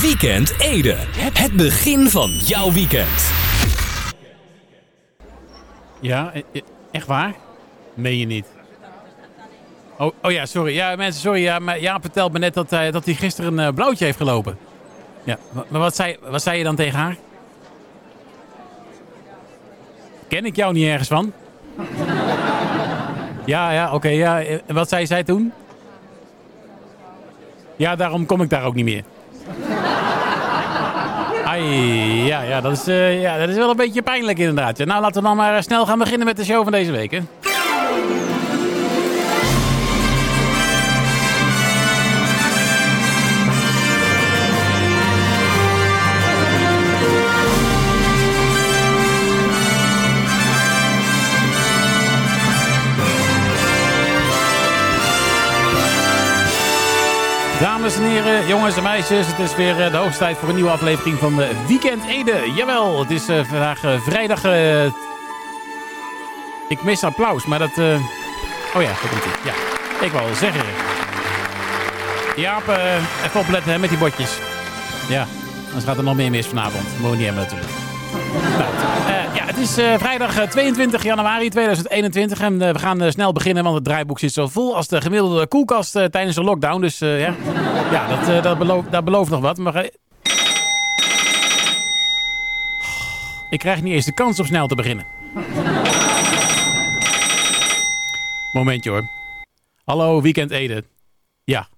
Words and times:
Weekend 0.00 0.54
Ede. 0.58 0.96
Het 1.32 1.52
begin 1.52 2.08
van 2.08 2.30
jouw 2.30 2.72
weekend. 2.72 3.32
Ja, 6.00 6.30
e- 6.34 6.42
e- 6.52 6.60
echt 6.90 7.06
waar? 7.06 7.34
Meen 7.94 8.18
je 8.18 8.26
niet? 8.26 8.46
Oh, 9.98 10.10
oh 10.22 10.30
ja, 10.32 10.46
sorry. 10.46 10.74
Ja, 10.74 10.96
mensen, 10.96 11.20
sorry. 11.20 11.42
Ja, 11.42 11.58
maar 11.58 11.80
Jaap 11.80 12.00
vertelt 12.00 12.32
me 12.32 12.38
net 12.38 12.54
dat 12.54 12.70
hij, 12.70 12.90
dat 12.90 13.04
hij 13.04 13.14
gisteren 13.14 13.58
een 13.58 13.66
eh, 13.66 13.74
blauwtje 13.74 14.04
heeft 14.04 14.16
gelopen. 14.16 14.58
Ja, 15.24 15.38
maar 15.68 15.80
wat 15.80 15.96
zei, 15.96 16.16
wat 16.28 16.42
zei 16.42 16.58
je 16.58 16.64
dan 16.64 16.76
tegen 16.76 16.98
haar? 16.98 17.16
Ken 20.28 20.44
ik 20.44 20.56
jou 20.56 20.72
niet 20.72 20.86
ergens 20.86 21.08
van? 21.08 21.32
Ja, 23.46 23.70
ja, 23.70 23.92
oké. 23.92 24.08
ja. 24.08 24.42
En 24.42 24.74
wat 24.74 24.88
zei 24.88 25.06
zij 25.06 25.24
toen? 25.24 25.52
Ja, 27.76 27.96
daarom 27.96 28.26
kom 28.26 28.42
ik 28.42 28.50
daar 28.50 28.64
ook 28.64 28.74
niet 28.74 28.84
meer. 28.84 29.04
Ja, 31.54 32.42
ja, 32.42 32.60
dat 32.60 32.72
is, 32.72 32.86
eh, 32.86 33.20
ja, 33.20 33.38
dat 33.38 33.48
is 33.48 33.56
wel 33.56 33.70
een 33.70 33.76
beetje 33.76 34.02
pijnlijk 34.02 34.38
inderdaad. 34.38 34.78
Nou, 34.78 35.00
laten 35.00 35.22
we 35.22 35.28
dan 35.28 35.36
maar 35.36 35.56
eh, 35.56 35.62
snel 35.62 35.86
gaan 35.86 35.98
beginnen 35.98 36.26
met 36.26 36.36
de 36.36 36.44
show 36.44 36.62
van 36.62 36.72
deze 36.72 36.90
week. 36.90 37.10
Hè? 37.10 37.20
En 58.08 58.46
jongens 58.46 58.76
en 58.76 58.82
meisjes, 58.82 59.26
het 59.26 59.38
is 59.38 59.56
weer 59.56 59.80
eh, 59.84 59.90
de 59.90 59.96
hoogste 59.96 60.18
tijd 60.18 60.36
voor 60.36 60.48
een 60.48 60.54
nieuwe 60.54 60.70
aflevering 60.70 61.18
van 61.18 61.36
de 61.36 61.50
Weekend 61.68 62.04
Ede. 62.06 62.52
Jawel, 62.54 62.98
het 63.00 63.10
is 63.10 63.28
eh, 63.28 63.36
vandaag 63.44 63.84
eh, 63.84 64.00
vrijdag. 64.00 64.44
eh, 64.44 64.84
ik 66.68 66.82
mis 66.82 67.04
applaus, 67.04 67.46
maar 67.46 67.58
dat... 67.58 67.70
eh, 67.78 67.84
Oh 68.76 68.82
ja, 68.82 68.88
dat 68.88 68.98
komt 69.10 69.24
ie. 69.24 69.30
Ja, 69.44 69.52
ik 70.06 70.12
wou 70.12 70.34
zeggen. 70.34 70.64
Jaap, 72.36 72.68
eh, 72.68 72.94
even 73.24 73.40
opletten 73.40 73.80
met 73.80 73.88
die 73.88 73.98
bordjes. 73.98 74.38
Ja, 75.08 75.26
anders 75.66 75.84
gaat 75.84 75.96
er 75.96 76.02
nog 76.04 76.14
meer 76.14 76.30
mis 76.30 76.46
vanavond. 76.46 76.84
Moet 77.00 77.10
je 77.10 77.16
niet 77.16 77.34
natuurlijk. 77.34 77.70
Nou, 78.58 78.62
eh, 79.08 79.34
ja, 79.34 79.44
het 79.44 79.56
is 79.58 79.78
eh, 79.78 79.94
vrijdag 79.98 80.38
eh, 80.38 80.48
22 80.48 81.02
januari 81.02 81.48
2021 81.48 82.40
en 82.40 82.62
eh, 82.62 82.72
we 82.72 82.78
gaan 82.78 83.00
eh, 83.02 83.10
snel 83.10 83.32
beginnen, 83.32 83.62
want 83.62 83.74
het 83.74 83.84
draaiboek 83.84 84.18
zit 84.18 84.32
zo 84.32 84.46
vol 84.48 84.76
als 84.76 84.88
de 84.88 85.00
gemiddelde 85.00 85.46
koelkast 85.46 85.96
eh, 85.96 86.04
tijdens 86.04 86.34
de 86.36 86.42
lockdown. 86.42 86.80
Dus 86.80 87.00
eh, 87.00 87.20
ja, 87.20 87.34
ja 87.94 88.06
dat, 88.08 88.28
eh, 88.28 88.42
dat, 88.42 88.58
belooft, 88.58 88.90
dat 88.90 89.04
belooft 89.04 89.30
nog 89.30 89.40
wat. 89.40 89.58
Maar, 89.58 89.74
eh, 89.74 89.90
ik 93.50 93.58
krijg 93.58 93.82
niet 93.82 93.92
eens 93.92 94.04
de 94.04 94.14
kans 94.14 94.40
om 94.40 94.46
snel 94.46 94.66
te 94.66 94.74
beginnen. 94.74 95.06
Momentje 98.52 98.90
hoor. 98.90 99.08
Hallo, 99.84 100.20
Weekend 100.22 100.50
Ede. 100.50 100.84
Ja. 101.44 101.68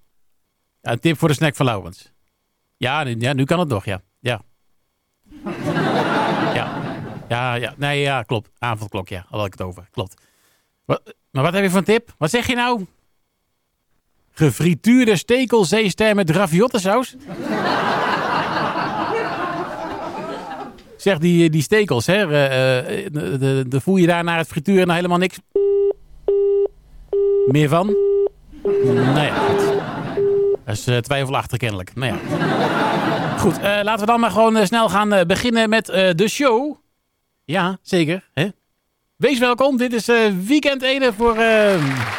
een 0.81 0.99
tip 0.99 1.17
voor 1.17 1.27
de 1.27 1.33
snack 1.33 1.55
van 1.55 1.65
Lauwens. 1.65 2.11
Ja, 2.77 3.03
nu- 3.03 3.15
ja, 3.19 3.33
nu 3.33 3.43
kan 3.43 3.59
het 3.59 3.67
nog, 3.69 3.85
ja. 3.85 4.01
Ja. 4.19 4.41
Ja. 6.53 6.81
Ja, 7.27 7.53
ja. 7.53 7.73
Nee, 7.77 7.99
ja, 8.01 8.23
klopt. 8.23 8.49
Avondklok, 8.59 9.07
ja. 9.09 9.25
Had 9.29 9.45
ik 9.45 9.51
het 9.51 9.61
over. 9.61 9.87
Klopt. 9.91 10.21
Maar 10.85 11.43
wat 11.43 11.53
heb 11.53 11.71
je 11.71 11.77
een 11.77 11.83
tip? 11.83 12.13
Wat 12.17 12.29
zeg 12.29 12.47
je 12.47 12.55
nou? 12.55 12.85
Gefrituurde 14.37 15.15
stekelzeester 15.15 16.15
met 16.15 16.29
raviottensaus? 16.29 17.15
zeg, 20.97 21.17
die, 21.17 21.49
die 21.49 21.61
stekels, 21.61 22.05
hè. 22.05 22.31
eh, 22.31 23.05
eh, 23.05 23.11
de, 23.67 23.81
voel 23.81 23.95
je 23.95 24.07
daar 24.07 24.23
naar 24.23 24.37
het 24.37 24.47
frituren 24.47 24.81
nou 24.81 24.95
helemaal 24.95 25.17
niks? 25.17 25.39
Meer 27.47 27.69
van? 27.69 27.95
Nou 28.83 29.21
ja, 29.21 29.35
goed. 29.35 29.59
Dat 30.65 30.75
is 30.75 30.87
eh, 30.87 30.97
twijfelachtig 30.97 31.57
kennelijk. 31.57 31.95
Nou 31.95 32.13
ja. 32.13 32.19
Goed, 33.37 33.61
laten 33.61 33.99
we 33.99 34.05
dan 34.05 34.19
maar 34.19 34.31
gewoon 34.31 34.67
snel 34.67 34.89
gaan 34.89 35.27
beginnen 35.27 35.69
met 35.69 35.85
de 36.15 36.27
show. 36.27 36.75
Ja, 37.45 37.77
zeker. 37.81 38.29
Hè? 38.33 38.47
Wees 39.15 39.39
welkom. 39.39 39.77
Dit 39.77 39.93
is 39.93 40.05
Weekend 40.45 40.83
1 40.83 41.13
voor 41.13 41.35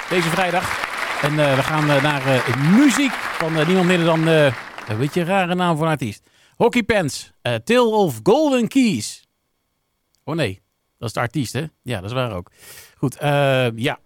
deze 0.08 0.28
vrijdag. 0.28 0.87
En 1.22 1.38
eh, 1.38 1.54
we 1.54 1.62
gaan 1.62 1.90
eh, 1.90 2.02
naar 2.02 2.26
eh, 2.26 2.56
muziek 2.56 3.12
van 3.12 3.52
niemand 3.52 3.86
minder 3.86 4.06
dan... 4.06 4.26
een 4.26 4.98
beetje 4.98 5.20
een 5.20 5.26
rare 5.26 5.54
naam 5.54 5.76
voor 5.76 5.86
artiest. 5.86 6.30
Hockey 6.56 6.82
Pants. 6.82 7.32
Tale 7.64 7.84
of 7.84 8.20
Golden 8.22 8.68
Keys. 8.68 9.28
Oh 10.24 10.34
nee, 10.34 10.62
dat 10.98 11.08
is 11.08 11.14
de 11.14 11.20
artiest 11.20 11.52
hè? 11.52 11.64
Ja, 11.82 12.00
dat 12.00 12.10
is 12.10 12.12
waar 12.12 12.32
ook. 12.32 12.50
Goed, 12.96 13.16
ja. 13.74 13.98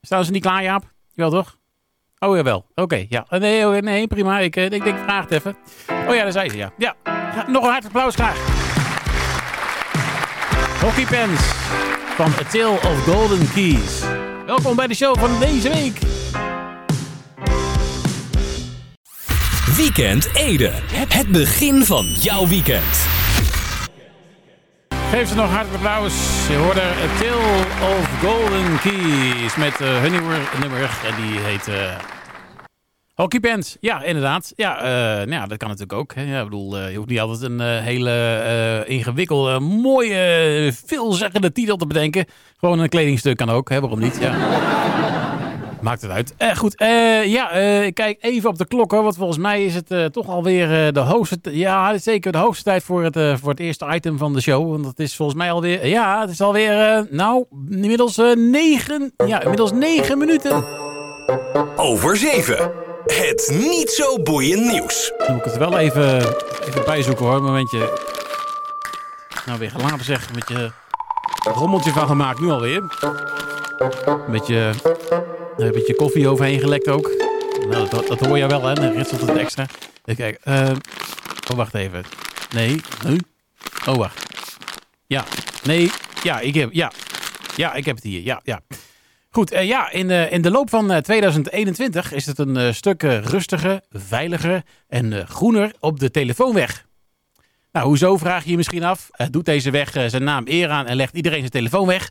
staan 0.00 0.24
ze 0.24 0.30
niet 0.30 0.42
klaar 0.42 0.62
Jaap? 0.62 0.92
Jawel 1.12 1.42
toch? 1.42 1.56
Oh 2.18 2.36
jawel, 2.36 2.66
oké. 2.74 3.06
ja. 3.08 3.26
Nee, 3.28 3.66
oh, 3.66 3.76
nee, 3.76 4.06
prima. 4.06 4.38
Ik, 4.38 4.56
ik 4.56 4.84
denk, 4.84 4.98
vraag 4.98 5.22
het 5.22 5.32
even. 5.32 5.56
Oh 6.08 6.14
ja, 6.14 6.22
daar 6.22 6.32
zijn 6.32 6.50
ze, 6.50 6.56
ja. 6.56 6.72
Ja, 6.78 6.96
nog 7.46 7.64
een 7.64 7.70
hard 7.70 7.84
applaus 7.84 8.14
graag. 8.14 8.36
Hockey 10.80 11.04
Pens 11.04 11.40
van 12.14 12.32
Tale 12.50 12.68
of 12.68 13.04
Golden 13.04 13.52
Keys. 13.52 14.02
Welkom 14.48 14.76
bij 14.76 14.86
de 14.86 14.94
show 14.94 15.18
van 15.18 15.40
deze 15.40 15.68
week. 15.68 15.98
Weekend 19.76 20.34
Ede. 20.34 20.70
Het 21.08 21.28
begin 21.28 21.84
van 21.84 22.04
jouw 22.04 22.46
weekend. 22.46 23.06
Geef 25.10 25.28
ze 25.28 25.34
nog 25.34 25.50
hartelijk 25.50 25.84
applaus. 25.84 26.14
Je 26.48 26.56
hoorde 26.56 26.80
A 26.80 27.20
Tale 27.20 27.64
of 27.96 28.20
Golden 28.20 28.80
Keys 28.80 29.56
met 29.56 29.80
eh, 29.80 30.00
hun 30.00 30.12
nummer, 30.12 30.38
nummer. 30.60 30.80
En 30.80 31.22
die 31.22 31.40
heet 31.40 31.68
eh 31.68 32.17
Hockey 33.18 33.40
Pants. 33.40 33.76
Ja, 33.80 34.02
inderdaad. 34.02 34.52
Ja, 34.56 34.78
eh, 34.78 34.86
nou 35.16 35.30
ja, 35.30 35.46
dat 35.46 35.58
kan 35.58 35.68
natuurlijk 35.68 35.98
ook. 35.98 36.12
Ja, 36.14 36.38
ik 36.38 36.44
bedoel, 36.44 36.78
eh, 36.78 36.90
je 36.90 36.96
hoeft 36.96 37.08
niet 37.08 37.20
altijd 37.20 37.42
een 37.42 37.60
eh, 37.60 37.78
hele 37.78 38.84
ingewikkelde, 38.86 39.60
mooie, 39.60 40.72
veelzeggende 40.84 41.52
titel 41.52 41.76
te 41.76 41.86
bedenken. 41.86 42.24
Gewoon 42.56 42.78
een 42.78 42.88
kledingstuk 42.88 43.36
kan 43.36 43.50
ook. 43.50 43.68
Hè. 43.68 43.80
Waarom 43.80 43.98
niet? 43.98 44.18
Ja. 44.20 44.36
Maakt 45.80 46.02
het 46.02 46.10
uit. 46.10 46.34
Goed, 46.56 46.74
ja, 47.26 47.50
ik 47.50 47.94
kijk 47.94 48.18
even 48.20 48.50
op 48.50 48.58
de 48.58 48.66
klok 48.66 48.90
hoor, 48.90 49.02
want 49.02 49.16
volgens 49.16 49.38
mij 49.38 49.64
is 49.64 49.74
het 49.74 50.12
toch 50.12 50.28
alweer 50.28 50.92
de 50.92 51.00
hoogste... 51.00 51.38
Ja, 51.42 51.98
zeker 51.98 52.32
de 52.32 52.38
hoogste 52.38 52.64
tijd 52.64 52.82
voor 52.82 53.04
het, 53.04 53.40
voor 53.40 53.50
het 53.50 53.60
eerste 53.60 53.86
item 53.94 54.18
van 54.18 54.32
de 54.32 54.40
show. 54.40 54.70
Want 54.70 54.84
dat 54.84 54.98
is 54.98 55.16
volgens 55.16 55.38
mij 55.38 55.52
alweer... 55.52 55.86
Ja, 55.86 56.20
het 56.20 56.30
is 56.30 56.40
alweer, 56.40 57.06
nou, 57.10 57.44
inmiddels 57.70 58.16
negen... 58.34 59.12
Ja, 59.26 59.40
inmiddels 59.42 59.72
negen 59.72 60.18
minuten. 60.18 60.64
Over 61.76 62.16
7. 62.16 62.87
Het 63.12 63.50
niet 63.52 63.90
zo 63.90 64.22
boeiend 64.22 64.72
nieuws. 64.72 65.12
Dan 65.18 65.30
moet 65.30 65.38
ik 65.38 65.44
het 65.44 65.56
wel 65.56 65.78
even, 65.78 66.18
even 66.66 66.84
bijzoeken 66.84 67.24
hoor, 67.24 67.34
een 67.34 67.42
momentje. 67.42 67.98
Nou, 69.46 69.58
weer 69.58 69.70
gelaten 69.70 70.04
zeg, 70.04 70.32
met 70.34 70.48
je 70.48 70.70
rommeltje 71.44 71.90
van 71.92 72.06
gemaakt, 72.06 72.40
nu 72.40 72.50
alweer. 72.50 72.82
Een 74.04 74.30
beetje, 74.30 74.72
een 75.56 75.72
beetje 75.72 75.94
koffie 75.94 76.28
overheen 76.28 76.60
gelekt 76.60 76.88
ook. 76.88 77.10
Nou, 77.68 77.88
dat, 77.88 78.06
dat 78.06 78.20
hoor 78.20 78.38
je 78.38 78.46
wel, 78.46 78.62
hè? 78.62 78.74
Dan 78.74 78.92
ritselt 78.92 79.20
het 79.20 79.36
extra. 79.36 79.66
Even 80.04 80.16
kijken. 80.16 80.40
eh, 80.42 80.70
oh, 81.50 81.56
wacht 81.56 81.74
even. 81.74 82.04
Nee. 82.50 82.80
Huh? 83.06 83.18
Oh, 83.86 83.94
wacht. 83.96 84.26
Ja. 85.06 85.24
Nee. 85.62 85.90
Ja, 86.22 86.40
ik 86.40 86.54
heb, 86.54 86.72
ja. 86.72 86.92
Ja, 87.56 87.74
ik 87.74 87.84
heb 87.84 87.94
het 87.94 88.04
hier. 88.04 88.22
Ja, 88.22 88.40
ja. 88.44 88.60
Goed, 89.38 89.50
eh, 89.50 89.66
ja, 89.66 89.90
in, 89.90 90.08
de 90.08 90.28
in 90.30 90.42
de 90.42 90.50
loop 90.50 90.70
van 90.70 90.92
eh, 90.92 90.98
2021 90.98 92.12
is 92.12 92.26
het 92.26 92.38
een 92.38 92.56
eh, 92.56 92.72
stuk 92.72 93.02
eh, 93.02 93.18
rustiger, 93.18 93.80
veiliger 93.90 94.62
en 94.88 95.12
eh, 95.12 95.26
groener 95.26 95.72
op 95.80 96.00
de 96.00 96.10
telefoonweg. 96.10 96.86
Nou, 97.72 97.86
hoezo 97.86 98.16
vraag 98.16 98.44
je 98.44 98.50
je 98.50 98.56
misschien 98.56 98.84
af? 98.84 99.08
Eh, 99.10 99.26
doet 99.30 99.44
deze 99.44 99.70
weg 99.70 99.94
eh, 99.94 100.06
zijn 100.06 100.24
naam 100.24 100.42
eer 100.46 100.70
aan 100.70 100.86
en 100.86 100.96
legt 100.96 101.14
iedereen 101.14 101.38
zijn 101.38 101.50
telefoon 101.50 101.86
weg? 101.86 102.10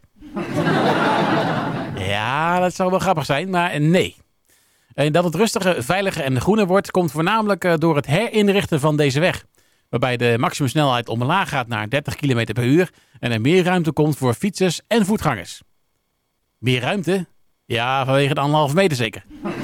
ja, 2.13 2.59
dat 2.59 2.75
zou 2.75 2.89
wel 2.89 2.99
grappig 2.99 3.25
zijn, 3.25 3.49
maar 3.49 3.81
nee. 3.81 4.15
En 4.93 5.11
dat 5.11 5.23
het 5.23 5.35
rustiger, 5.35 5.83
veiliger 5.83 6.23
en 6.23 6.41
groener 6.41 6.67
wordt, 6.67 6.91
komt 6.91 7.11
voornamelijk 7.11 7.63
eh, 7.63 7.73
door 7.77 7.95
het 7.95 8.05
herinrichten 8.05 8.79
van 8.79 8.97
deze 8.97 9.19
weg. 9.19 9.45
Waarbij 9.89 10.17
de 10.17 10.35
maximumsnelheid 10.37 11.09
omlaag 11.09 11.49
gaat 11.49 11.67
naar 11.67 11.89
30 11.89 12.15
km 12.15 12.53
per 12.53 12.63
uur 12.63 12.89
en 13.19 13.31
er 13.31 13.41
meer 13.41 13.63
ruimte 13.63 13.91
komt 13.91 14.17
voor 14.17 14.33
fietsers 14.33 14.81
en 14.87 15.05
voetgangers. 15.05 15.61
Meer 16.57 16.81
ruimte? 16.81 17.27
Ja, 17.65 18.05
vanwege 18.05 18.33
de 18.33 18.39
anderhalve 18.39 18.75
meter 18.75 18.97
zeker. 18.97 19.23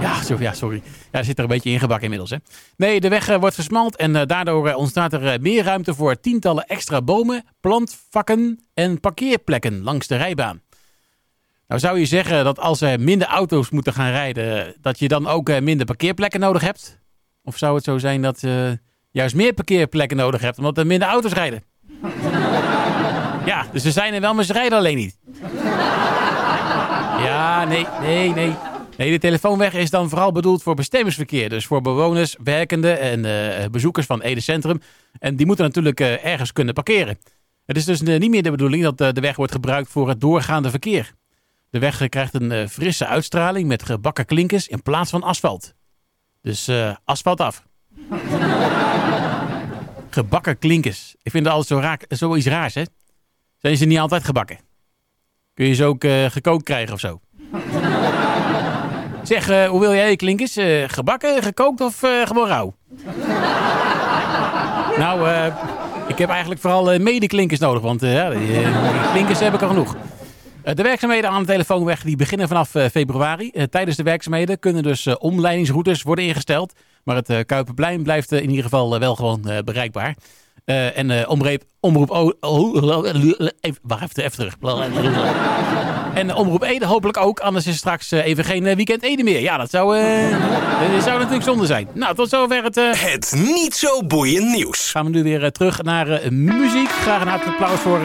Ja, 0.00 0.22
sorry. 0.22 0.42
Ja, 0.42 0.52
sorry. 0.52 0.82
Ja, 1.12 1.22
zit 1.22 1.36
er 1.36 1.42
een 1.42 1.50
beetje 1.50 1.70
ingebakken 1.70 2.02
inmiddels. 2.04 2.30
Hè? 2.30 2.36
Nee, 2.76 3.00
de 3.00 3.08
weg 3.08 3.28
eh, 3.28 3.38
wordt 3.38 3.54
versmald 3.54 3.96
en 3.96 4.16
eh, 4.16 4.26
daardoor 4.26 4.68
eh, 4.68 4.76
ontstaat 4.76 5.12
er 5.12 5.40
meer 5.40 5.64
ruimte 5.64 5.94
voor 5.94 6.20
tientallen 6.20 6.66
extra 6.66 7.02
bomen, 7.02 7.44
plantvakken 7.60 8.60
en 8.74 9.00
parkeerplekken 9.00 9.82
langs 9.82 10.06
de 10.06 10.16
rijbaan. 10.16 10.62
Nou 11.66 11.80
zou 11.80 11.98
je 11.98 12.06
zeggen 12.06 12.44
dat 12.44 12.58
als 12.58 12.80
er 12.80 13.00
minder 13.00 13.28
auto's 13.28 13.70
moeten 13.70 13.92
gaan 13.92 14.10
rijden, 14.10 14.74
dat 14.80 14.98
je 14.98 15.08
dan 15.08 15.26
ook 15.26 15.60
minder 15.60 15.86
parkeerplekken 15.86 16.40
nodig 16.40 16.62
hebt? 16.62 17.00
Of 17.42 17.56
zou 17.56 17.74
het 17.74 17.84
zo 17.84 17.98
zijn 17.98 18.22
dat 18.22 18.40
je 18.40 18.78
juist 19.10 19.34
meer 19.34 19.52
parkeerplekken 19.52 20.16
nodig 20.16 20.40
hebt 20.40 20.58
omdat 20.58 20.78
er 20.78 20.86
minder 20.86 21.08
auto's 21.08 21.32
rijden? 21.32 21.62
ja, 23.48 23.66
dus 23.72 23.82
ze 23.82 23.92
zijn 23.92 24.14
er 24.14 24.20
wel, 24.20 24.34
maar 24.34 24.44
ze 24.44 24.52
rijden 24.52 24.78
alleen 24.78 24.96
niet. 24.96 25.16
Ja, 27.24 27.64
nee, 27.64 27.86
nee, 28.00 28.32
nee. 28.32 28.54
Nee, 28.96 29.10
de 29.10 29.18
telefoonweg 29.18 29.74
is 29.74 29.90
dan 29.90 30.08
vooral 30.08 30.32
bedoeld 30.32 30.62
voor 30.62 30.74
bestemmingsverkeer. 30.74 31.48
Dus 31.48 31.66
voor 31.66 31.80
bewoners, 31.80 32.36
werkenden 32.44 33.00
en 33.00 33.24
uh, 33.24 33.68
bezoekers 33.70 34.06
van 34.06 34.20
Ede 34.20 34.40
Centrum. 34.40 34.80
En 35.18 35.36
die 35.36 35.46
moeten 35.46 35.64
natuurlijk 35.64 36.00
uh, 36.00 36.24
ergens 36.24 36.52
kunnen 36.52 36.74
parkeren. 36.74 37.18
Het 37.66 37.76
is 37.76 37.84
dus 37.84 38.02
uh, 38.02 38.18
niet 38.18 38.30
meer 38.30 38.42
de 38.42 38.50
bedoeling 38.50 38.82
dat 38.82 39.14
de 39.14 39.20
weg 39.20 39.36
wordt 39.36 39.52
gebruikt 39.52 39.90
voor 39.90 40.08
het 40.08 40.20
doorgaande 40.20 40.70
verkeer. 40.70 41.12
De 41.70 41.78
weg 41.78 42.08
krijgt 42.08 42.34
een 42.34 42.68
frisse 42.68 43.06
uitstraling 43.06 43.68
met 43.68 43.82
gebakken 43.82 44.24
klinkers 44.24 44.68
in 44.68 44.82
plaats 44.82 45.10
van 45.10 45.22
asfalt. 45.22 45.74
Dus 46.42 46.70
asfalt 47.04 47.40
af. 47.40 47.66
gebakken 50.10 50.58
klinkers. 50.58 51.14
Ik 51.22 51.30
vind 51.30 51.44
dat 51.44 51.52
altijd 51.52 51.80
zo 51.80 51.86
raak, 51.86 52.04
zoiets 52.08 52.46
raars, 52.46 52.74
hè? 52.74 52.82
Zijn 53.58 53.76
ze 53.76 53.84
niet 53.84 53.98
altijd 53.98 54.24
gebakken? 54.24 54.58
Kun 55.54 55.66
je 55.66 55.74
ze 55.74 55.84
ook 55.84 56.04
gekookt 56.28 56.64
krijgen 56.64 56.94
of 56.94 57.00
zo? 57.00 57.20
Zeg, 59.22 59.50
uh, 59.50 59.66
hoe 59.66 59.80
wil 59.80 59.94
jij 59.94 60.10
je 60.10 60.16
klinkers? 60.16 60.56
Uh, 60.56 60.84
gebakken, 60.86 61.42
gekookt 61.42 61.80
of 61.80 61.98
gewoon 62.24 62.48
rauw? 62.48 62.74
nou, 65.02 65.28
ik 66.06 66.18
heb 66.18 66.28
eigenlijk 66.28 66.60
vooral 66.60 66.98
medeklinkers 66.98 67.60
nodig, 67.60 67.82
want 67.82 68.00
ja, 68.00 68.30
die, 68.30 68.62
klinkers 69.12 69.40
heb 69.40 69.54
ik 69.54 69.62
al 69.62 69.68
genoeg. 69.68 69.96
de 70.62 70.82
werkzaamheden 70.82 71.30
aan 71.30 71.40
de 71.40 71.46
telefoonweg 71.46 72.02
die 72.02 72.16
beginnen 72.16 72.48
vanaf 72.48 72.68
februari. 72.68 73.52
tijdens 73.70 73.96
de 73.96 74.02
werkzaamheden 74.02 74.58
kunnen 74.58 74.82
dus 74.82 75.18
omleidingsroutes 75.18 76.02
worden 76.02 76.24
ingesteld. 76.24 76.72
Maar 77.04 77.16
het 77.16 77.46
Kuiperplein 77.46 78.02
blijft 78.02 78.32
in 78.32 78.48
ieder 78.48 78.64
geval 78.64 78.98
wel 78.98 79.14
gewoon 79.14 79.40
bereikbaar. 79.64 80.14
Uh, 80.68 80.98
en 80.98 81.10
uh, 81.10 81.28
omroep, 81.28 81.62
omroep 81.80 82.10
o, 82.10 82.32
even, 83.60 83.78
wacht 83.82 84.02
even, 84.02 84.24
even 84.24 84.36
terug. 84.36 84.54
en 86.14 86.34
omroep 86.34 86.62
Ede 86.62 86.86
hopelijk 86.86 87.16
ook, 87.16 87.40
anders 87.40 87.66
is 87.66 87.76
straks 87.76 88.12
uh, 88.12 88.26
even 88.26 88.44
geen 88.44 88.64
weekend 88.74 89.02
Ede 89.02 89.22
meer. 89.22 89.40
Ja, 89.40 89.56
dat 89.56 89.70
zou, 89.70 90.00
dat 90.92 91.02
zou 91.02 91.18
natuurlijk 91.18 91.44
zonde 91.44 91.66
zijn. 91.66 91.88
Nou, 91.94 92.14
tot 92.14 92.28
zover 92.28 92.62
het... 92.62 92.74
het 92.74 93.34
niet 93.36 93.74
zo 93.74 94.02
boeiend 94.02 94.54
nieuws. 94.54 94.90
Gaan 94.90 95.04
we 95.04 95.10
nu 95.10 95.22
weer 95.22 95.52
terug 95.52 95.82
naar 95.82 96.32
muziek. 96.32 96.90
Graag 96.90 97.20
een 97.20 97.28
hartelijk 97.28 97.60
applaus 97.60 97.80
voor 97.80 98.00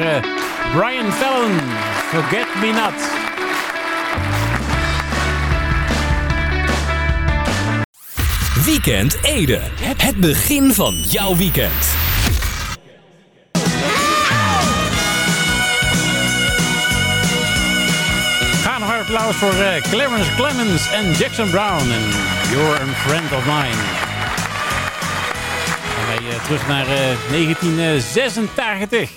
Brian 0.76 1.12
Fallon. 1.12 1.60
Forget 2.10 2.48
Me 2.62 2.72
Not. 2.72 3.22
Weekend 8.66 9.18
Ede. 9.24 9.60
Het 9.82 10.16
begin 10.18 10.74
van 10.74 10.96
jouw 10.96 11.36
weekend. 11.36 12.13
Applaus 19.24 19.52
voor 19.52 19.62
uh, 19.62 19.82
Clarence 19.82 20.36
Clemens 20.36 20.92
en 20.92 21.12
Jackson 21.12 21.50
Brown. 21.50 21.92
En 21.92 22.02
You're 22.52 22.80
a 22.80 22.86
Friend 22.86 23.32
of 23.32 23.46
Mine. 23.46 23.76
Dan 25.66 25.94
gaan 25.96 26.08
wij 26.08 26.22
uh, 26.34 26.44
terug 26.44 26.68
naar 26.68 26.86
uh, 26.86 26.96
1986. 27.30 29.12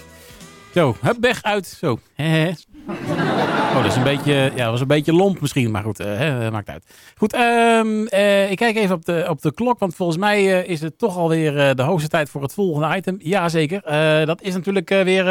Zo, 0.75 0.97
hup, 1.00 1.17
weg 1.20 1.43
uit. 1.43 1.67
Zo. 1.67 1.99
oh, 2.19 3.75
dat 3.75 3.85
is 3.85 3.97
een 3.97 4.03
beetje, 4.03 4.53
ja, 4.55 4.70
was 4.70 4.81
een 4.81 4.87
beetje 4.87 5.12
lomp 5.12 5.41
misschien, 5.41 5.70
maar 5.70 5.82
goed, 5.82 6.00
uh, 6.00 6.50
maakt 6.50 6.69
uit. 6.69 6.85
Goed, 7.17 7.35
um, 7.35 8.02
ik 8.50 8.56
kijk 8.56 8.76
even 8.76 8.94
op 8.94 9.05
de, 9.05 9.26
op 9.29 9.43
de 9.43 9.55
klok, 9.55 9.79
want 9.79 9.94
volgens 9.94 10.19
mij 10.19 10.44
is 10.62 10.81
het 10.81 10.99
toch 10.99 11.17
alweer 11.17 11.75
de 11.75 11.82
hoogste 11.82 12.09
tijd 12.09 12.31
voor 12.31 12.43
het 12.43 12.55
volgende 12.55 12.97
item. 12.97 13.17
Jazeker, 13.19 13.82
dat 14.26 14.43
is 14.43 14.55
natuurlijk 14.55 14.88
weer... 14.88 15.25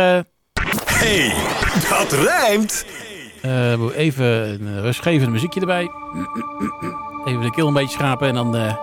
Hey, 0.86 1.34
dat 1.90 2.12
rijmt! 2.12 2.86
Uh, 3.46 3.98
even 3.98 4.26
een 4.26 4.82
rustgevend 4.82 5.32
muziekje 5.32 5.60
erbij. 5.60 5.92
Even 7.26 7.42
de 7.42 7.52
keel 7.52 7.68
een 7.68 7.74
beetje 7.74 7.98
schrapen 7.98 8.28
en 8.28 8.34
dan, 8.34 8.56
uh, 8.56 8.74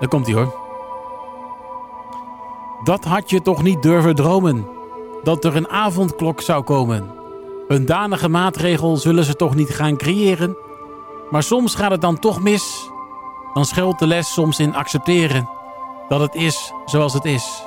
dan 0.00 0.08
komt 0.08 0.26
hij 0.26 0.34
hoor. 0.34 0.54
Dat 2.84 3.04
had 3.04 3.30
je 3.30 3.42
toch 3.42 3.62
niet 3.62 3.82
durven 3.82 4.14
dromen. 4.14 4.66
Dat 5.22 5.44
er 5.44 5.56
een 5.56 5.68
avondklok 5.68 6.40
zou 6.40 6.62
komen. 6.62 7.10
Een 7.68 7.86
danige 7.86 8.28
maatregel 8.28 8.96
zullen 8.96 9.24
ze 9.24 9.34
toch 9.34 9.54
niet 9.54 9.70
gaan 9.70 9.96
creëren. 9.96 10.56
Maar 11.30 11.42
soms 11.42 11.74
gaat 11.74 11.90
het 11.90 12.00
dan 12.00 12.18
toch 12.18 12.42
mis. 12.42 12.90
Dan 13.54 13.64
schuilt 13.64 13.98
de 13.98 14.06
les 14.06 14.32
soms 14.32 14.58
in 14.58 14.74
accepteren. 14.74 15.48
Dat 16.08 16.20
het 16.20 16.34
is 16.34 16.72
zoals 16.84 17.12
het 17.12 17.24
is. 17.24 17.62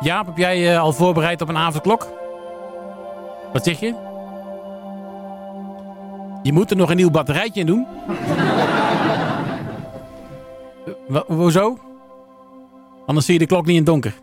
Jaap, 0.00 0.26
heb 0.26 0.36
jij 0.36 0.58
je 0.58 0.78
al 0.78 0.92
voorbereid 0.92 1.40
op 1.40 1.48
een 1.48 1.56
avondklok? 1.56 2.08
Wat 3.52 3.64
zeg 3.64 3.80
je? 3.80 3.94
Je 6.42 6.52
moet 6.52 6.70
er 6.70 6.76
nog 6.76 6.90
een 6.90 6.96
nieuw 6.96 7.10
batterijtje 7.10 7.60
in 7.60 7.66
doen. 7.66 7.86
hoezo? 11.26 11.78
Anders 13.06 13.26
zie 13.26 13.34
je 13.34 13.40
de 13.40 13.46
klok 13.46 13.66
niet 13.66 13.70
in 13.70 13.76
het 13.76 13.86
donker. 13.86 14.14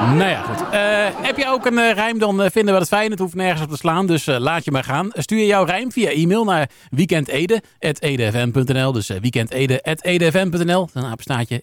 Nou 0.00 0.30
ja, 0.30 0.42
goed. 0.42 0.60
Uh, 0.60 1.26
heb 1.26 1.36
je 1.36 1.48
ook 1.48 1.66
een 1.66 1.78
uh, 1.78 1.92
rijm, 1.92 2.18
dan 2.18 2.42
uh, 2.42 2.46
vinden 2.50 2.74
we 2.74 2.80
het 2.80 2.88
fijn. 2.88 3.10
Het 3.10 3.18
hoeft 3.18 3.34
nergens 3.34 3.62
op 3.62 3.70
te 3.70 3.76
slaan, 3.76 4.06
dus 4.06 4.26
laat 4.26 4.64
je 4.64 4.70
maar 4.70 4.84
gaan. 4.84 5.10
Stuur 5.12 5.46
jouw 5.46 5.64
rijm 5.64 5.92
via 5.92 6.10
e-mail 6.10 6.44
naar 6.44 6.70
weekendede.edfm.nl. 6.90 8.92
Dus 8.92 9.08
weekendede.edfm.nl. 9.08 10.88
Een 10.92 11.04
apenstaatje. 11.04 11.62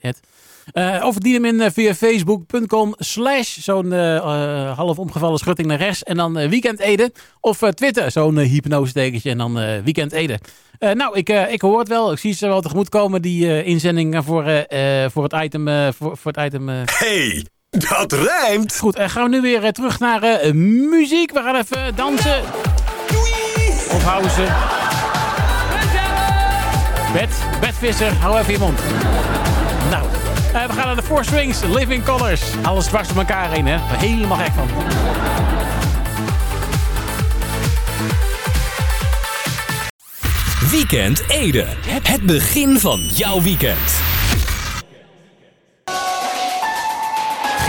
Uh, 0.73 1.03
of 1.05 1.17
dien 1.17 1.33
hem 1.33 1.45
in 1.45 1.55
uh, 1.55 1.67
via 1.73 1.93
facebook.com 1.93 2.93
slash 2.97 3.57
zo'n 3.57 3.85
uh, 3.85 4.77
half 4.77 4.99
omgevallen 4.99 5.39
schutting 5.39 5.67
naar 5.67 5.77
rechts. 5.77 6.03
En 6.03 6.17
dan 6.17 6.37
Ede. 6.37 7.11
Of 7.39 7.57
Twitter, 7.57 8.11
zo'n 8.11 8.37
hypnose 8.37 9.21
en 9.23 9.37
dan 9.37 9.53
Weekend 9.83 10.11
Ede. 10.11 10.39
nou, 10.79 11.17
ik, 11.17 11.29
ik 11.29 11.61
hoor 11.61 11.79
het 11.79 11.87
wel. 11.87 12.11
Ik 12.11 12.17
zie 12.17 12.33
ze 12.33 12.47
wel 12.47 12.61
tegemoet 12.61 12.89
komen, 12.89 13.21
die 13.21 13.63
inzending 13.63 14.23
voor, 14.23 14.65
voor 15.11 15.23
het 15.23 15.33
item. 15.33 15.93
voor, 15.93 16.17
voor 16.17 16.31
het 16.31 16.45
item 16.45 16.67
Hey, 16.67 17.45
dat 17.79 18.11
rijmt! 18.11 18.77
Goed, 18.77 18.99
gaan 18.99 19.23
we 19.23 19.29
nu 19.29 19.41
weer 19.41 19.71
terug 19.71 19.99
naar 19.99 20.21
muziek. 20.55 21.31
We 21.31 21.41
gaan 21.41 21.55
even 21.55 21.95
dansen. 21.95 22.41
Doei! 23.07 23.67
Of 23.91 24.03
houden 24.03 24.31
Bed, 27.13 27.29
bedvisser, 27.61 28.13
hou 28.13 28.39
even 28.39 28.51
je 28.51 28.59
mond. 28.59 28.79
Nou, 29.89 30.05
uh, 30.53 30.65
we 30.67 30.73
gaan 30.73 30.85
naar 30.85 30.95
de 30.95 31.03
Four 31.03 31.25
Swings, 31.25 31.59
Living 31.73 32.03
Colors. 32.03 32.41
Alles 32.61 32.85
dwars 32.85 33.07
door 33.07 33.17
elkaar 33.17 33.51
heen, 33.51 33.65
hè. 33.67 33.77
Helemaal 33.79 34.37
gek 34.37 34.51
van. 34.55 34.67
Weekend 40.71 41.23
Ede. 41.27 41.65
Het 42.03 42.21
begin 42.21 42.79
van 42.79 42.99
jouw 42.99 43.41
weekend. 43.41 44.12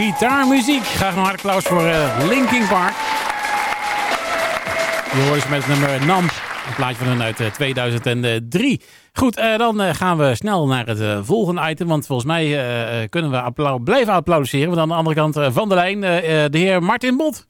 Gitaarmuziek. 0.05 0.85
Graag 0.85 1.15
een 1.17 1.23
harde 1.23 1.37
applaus 1.37 1.65
voor 1.65 1.83
uh, 1.83 2.17
Linkin 2.29 2.69
Park. 2.69 2.95
Je 5.13 5.27
hoort 5.29 5.49
met 5.49 5.67
nummer 5.69 6.07
Namp. 6.07 6.31
Een 6.69 6.75
plaatje 6.77 6.97
van 6.97 7.07
hun 7.07 7.23
uit 7.23 7.55
2003. 7.55 8.81
Eh, 8.81 8.87
Goed, 9.13 9.39
uh, 9.39 9.57
dan 9.59 9.95
gaan 9.95 10.19
we 10.19 10.35
snel 10.35 10.67
naar 10.67 10.87
het 10.87 11.27
volgende 11.27 11.69
item. 11.71 11.87
Want 11.87 12.07
volgens 12.07 12.29
mij 12.29 12.47
kunnen 13.09 13.31
we 13.31 13.41
appla 13.41 13.79
blijven 13.79 14.13
applaudisseren. 14.13 14.69
Want 14.69 14.81
aan 14.81 14.89
de 14.89 14.95
andere 14.95 15.17
kant 15.17 15.39
van 15.55 15.69
de 15.69 15.75
lijn 15.75 16.01
de 16.51 16.59
heer 16.59 16.83
Martin 16.83 17.17
Bot. 17.17 17.47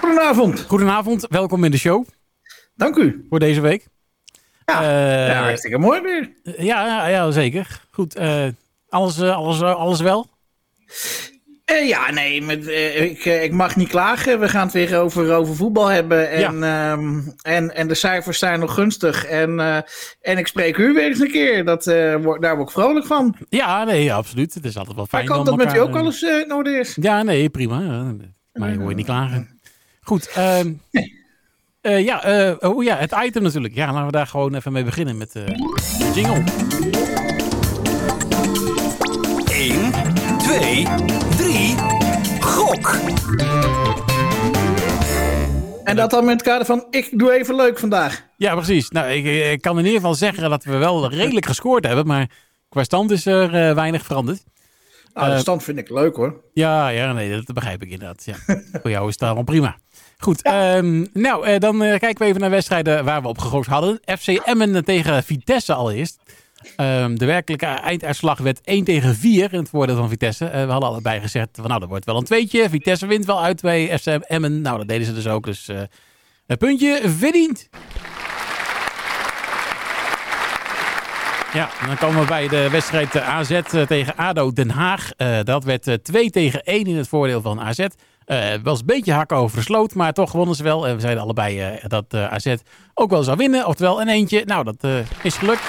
Goedenavond. 0.00 0.64
Goedenavond, 0.68 1.26
welkom 1.28 1.64
in 1.64 1.70
de 1.70 1.78
show. 1.78 2.04
Dank 2.74 2.96
u. 2.96 3.26
Voor 3.28 3.38
deze 3.38 3.60
week. 3.60 3.92
Ja, 4.64 4.82
ja 5.26 5.42
hartstikke 5.42 5.78
mooi 5.78 6.00
weer. 6.00 6.30
ja, 6.42 6.86
ja, 6.86 7.06
ja, 7.06 7.30
zeker. 7.30 7.80
Goed, 7.90 8.18
alles, 8.88 9.20
alles, 9.20 9.62
alles 9.62 10.00
wel? 10.00 10.26
Uh, 11.72 11.88
ja, 11.88 12.10
nee, 12.10 12.42
met, 12.42 12.66
ik, 12.94 13.24
ik 13.24 13.52
mag 13.52 13.76
niet 13.76 13.88
klagen. 13.88 14.40
We 14.40 14.48
gaan 14.48 14.64
het 14.64 14.72
weer 14.72 14.98
over, 14.98 15.34
over 15.34 15.56
voetbal 15.56 15.86
hebben. 15.86 16.30
En, 16.30 16.58
ja. 16.58 16.92
um, 16.92 17.34
en, 17.42 17.74
en 17.74 17.88
de 17.88 17.94
cijfers 17.94 18.38
zijn 18.38 18.60
nog 18.60 18.74
gunstig. 18.74 19.24
En, 19.24 19.60
en 20.20 20.38
ik 20.38 20.46
spreek 20.46 20.76
u 20.76 20.92
weer 20.92 21.04
eens 21.04 21.20
een 21.20 21.30
keer. 21.30 21.64
Dat, 21.64 21.84
word, 22.22 22.42
daar 22.42 22.56
word 22.56 22.68
ik 22.68 22.74
vrolijk 22.74 23.06
van. 23.06 23.36
Ja, 23.48 23.84
nee, 23.84 24.12
absoluut. 24.12 24.54
Het 24.54 24.64
is 24.64 24.76
altijd 24.76 24.96
wel 24.96 25.06
fijn. 25.06 25.26
Maar 25.26 25.32
ik 25.32 25.36
hoop 25.38 25.58
dat 25.58 25.66
met 25.66 25.76
u 25.76 25.80
ook 25.80 25.96
alles 25.96 26.22
in 26.22 26.52
orde 26.52 26.70
is. 26.70 26.96
Ja, 27.00 27.22
nee, 27.22 27.48
prima. 27.48 28.12
maar 28.52 28.70
je 28.70 28.78
hoort 28.78 28.96
niet 28.96 29.06
klagen. 29.06 29.60
Goed. 30.00 30.36
Um, 30.38 30.80
nee. 31.92 32.04
ja, 32.04 32.56
oh 32.60 32.84
ja, 32.84 32.96
het 32.96 33.14
item 33.24 33.42
natuurlijk. 33.42 33.74
Ja, 33.74 33.86
laten 33.92 34.06
we 34.06 34.12
daar 34.12 34.26
gewoon 34.26 34.54
even 34.54 34.72
mee 34.72 34.84
beginnen 34.84 35.16
met 35.16 35.32
de 35.32 35.44
jingle. 36.14 36.42
1, 39.50 39.92
2, 40.38 40.86
3. 41.36 41.76
Goh, 42.40 42.68
Gok. 42.70 42.96
En 45.84 45.96
dat 45.96 46.10
dan 46.10 46.24
met 46.24 46.32
het 46.34 46.42
kader 46.42 46.66
van, 46.66 46.86
ik 46.90 47.18
doe 47.18 47.32
even 47.32 47.54
leuk 47.54 47.78
vandaag. 47.78 48.22
Ja, 48.36 48.54
precies. 48.54 48.90
Nou, 48.90 49.08
ik, 49.08 49.52
ik 49.52 49.60
kan 49.60 49.78
in 49.78 49.84
ieder 49.84 50.00
geval 50.00 50.14
zeggen 50.14 50.50
dat 50.50 50.64
we 50.64 50.76
wel 50.76 51.10
redelijk 51.10 51.46
gescoord 51.46 51.86
hebben. 51.86 52.06
Maar 52.06 52.30
qua 52.68 52.82
stand 52.84 53.10
is 53.10 53.26
er 53.26 53.54
eh, 53.68 53.74
weinig 53.74 54.04
veranderd. 54.04 54.44
Nou, 55.14 55.26
de 55.28 55.32
Eh, 55.34 55.38
stand 55.40 55.62
vind 55.62 55.78
ik 55.78 55.90
leuk 55.90 56.16
hoor. 56.16 56.40
Ja, 56.52 56.88
ja, 56.88 57.12
nee, 57.12 57.30
dat 57.30 57.54
begrijp 57.54 57.82
ik 57.82 57.90
inderdaad. 57.90 58.24
Ja. 58.24 58.34
Voor 58.82 58.90
jou 58.90 59.06
is 59.08 59.12
het 59.14 59.22
allemaal 59.22 59.44
prima. 59.44 59.76
Goed, 60.24 60.42
ehm, 60.42 61.04
nou, 61.12 61.46
eh, 61.46 61.58
dan 61.58 61.82
eh, 61.82 61.98
kijken 61.98 62.18
we 62.18 62.24
even 62.24 62.40
naar 62.40 62.50
wedstrijden 62.50 63.04
waar 63.04 63.22
we 63.22 63.28
op 63.28 63.38
gegooid 63.38 63.66
hadden. 63.66 64.00
FC 64.18 64.28
Emmen 64.28 64.84
tegen 64.84 65.22
Vitesse 65.22 65.74
allereerst. 65.74 66.18
Ehm, 66.76 67.14
de 67.14 67.24
werkelijke 67.24 67.66
einduitslag 67.66 68.38
werd 68.38 68.60
1 68.64 68.84
tegen 68.84 69.14
4 69.14 69.52
in 69.52 69.58
het 69.58 69.68
voordeel 69.68 69.96
van 69.96 70.08
Vitesse. 70.08 70.44
Eh, 70.44 70.64
we 70.64 70.70
hadden 70.70 70.88
allebei 70.88 71.20
gezegd, 71.20 71.48
van, 71.52 71.68
nou, 71.68 71.80
dat 71.80 71.88
wordt 71.88 72.04
wel 72.04 72.16
een 72.16 72.24
tweetje. 72.24 72.68
Vitesse 72.68 73.06
wint 73.06 73.24
wel 73.24 73.42
uit 73.42 73.60
bij 73.60 73.98
FC 73.98 74.06
Emmen. 74.06 74.60
Nou, 74.60 74.78
dat 74.78 74.88
deden 74.88 75.06
ze 75.06 75.14
dus 75.14 75.28
ook. 75.28 75.44
Dus 75.44 75.68
eh, 75.68 75.80
een 76.46 76.56
puntje 76.56 77.00
verdiend. 77.04 77.68
Ja, 81.54 81.68
dan 81.86 81.96
komen 81.96 82.20
we 82.20 82.26
bij 82.26 82.48
de 82.48 82.70
wedstrijd 82.70 83.14
eh, 83.14 83.28
AZ 83.28 83.60
tegen 83.86 84.16
ADO 84.16 84.52
Den 84.52 84.70
Haag. 84.70 85.10
Eh, 85.16 85.38
dat 85.42 85.64
werd 85.64 85.86
eh, 85.86 85.94
2 85.94 86.30
tegen 86.30 86.62
1 86.62 86.84
in 86.84 86.96
het 86.96 87.08
voordeel 87.08 87.40
van 87.40 87.60
AZ. 87.60 87.86
Eh 88.24 88.54
was 88.62 88.80
een 88.80 88.86
beetje 88.86 89.12
hakken 89.12 89.36
over 89.36 89.56
de 89.56 89.62
sloot, 89.62 89.94
maar 89.94 90.12
toch 90.12 90.32
wonnen 90.32 90.54
ze 90.54 90.62
wel. 90.62 90.86
En 90.86 90.94
we 90.94 91.00
zeiden 91.00 91.22
allebei 91.22 91.60
eh, 91.60 91.84
dat 91.86 92.04
eh, 92.08 92.32
AZ 92.32 92.54
ook 92.94 93.10
wel 93.10 93.22
zou 93.22 93.36
winnen. 93.36 93.66
Oftewel 93.66 94.00
een 94.00 94.08
eentje. 94.08 94.42
Nou, 94.46 94.64
dat 94.64 95.06
is 95.22 95.36
gelukt. 95.36 95.62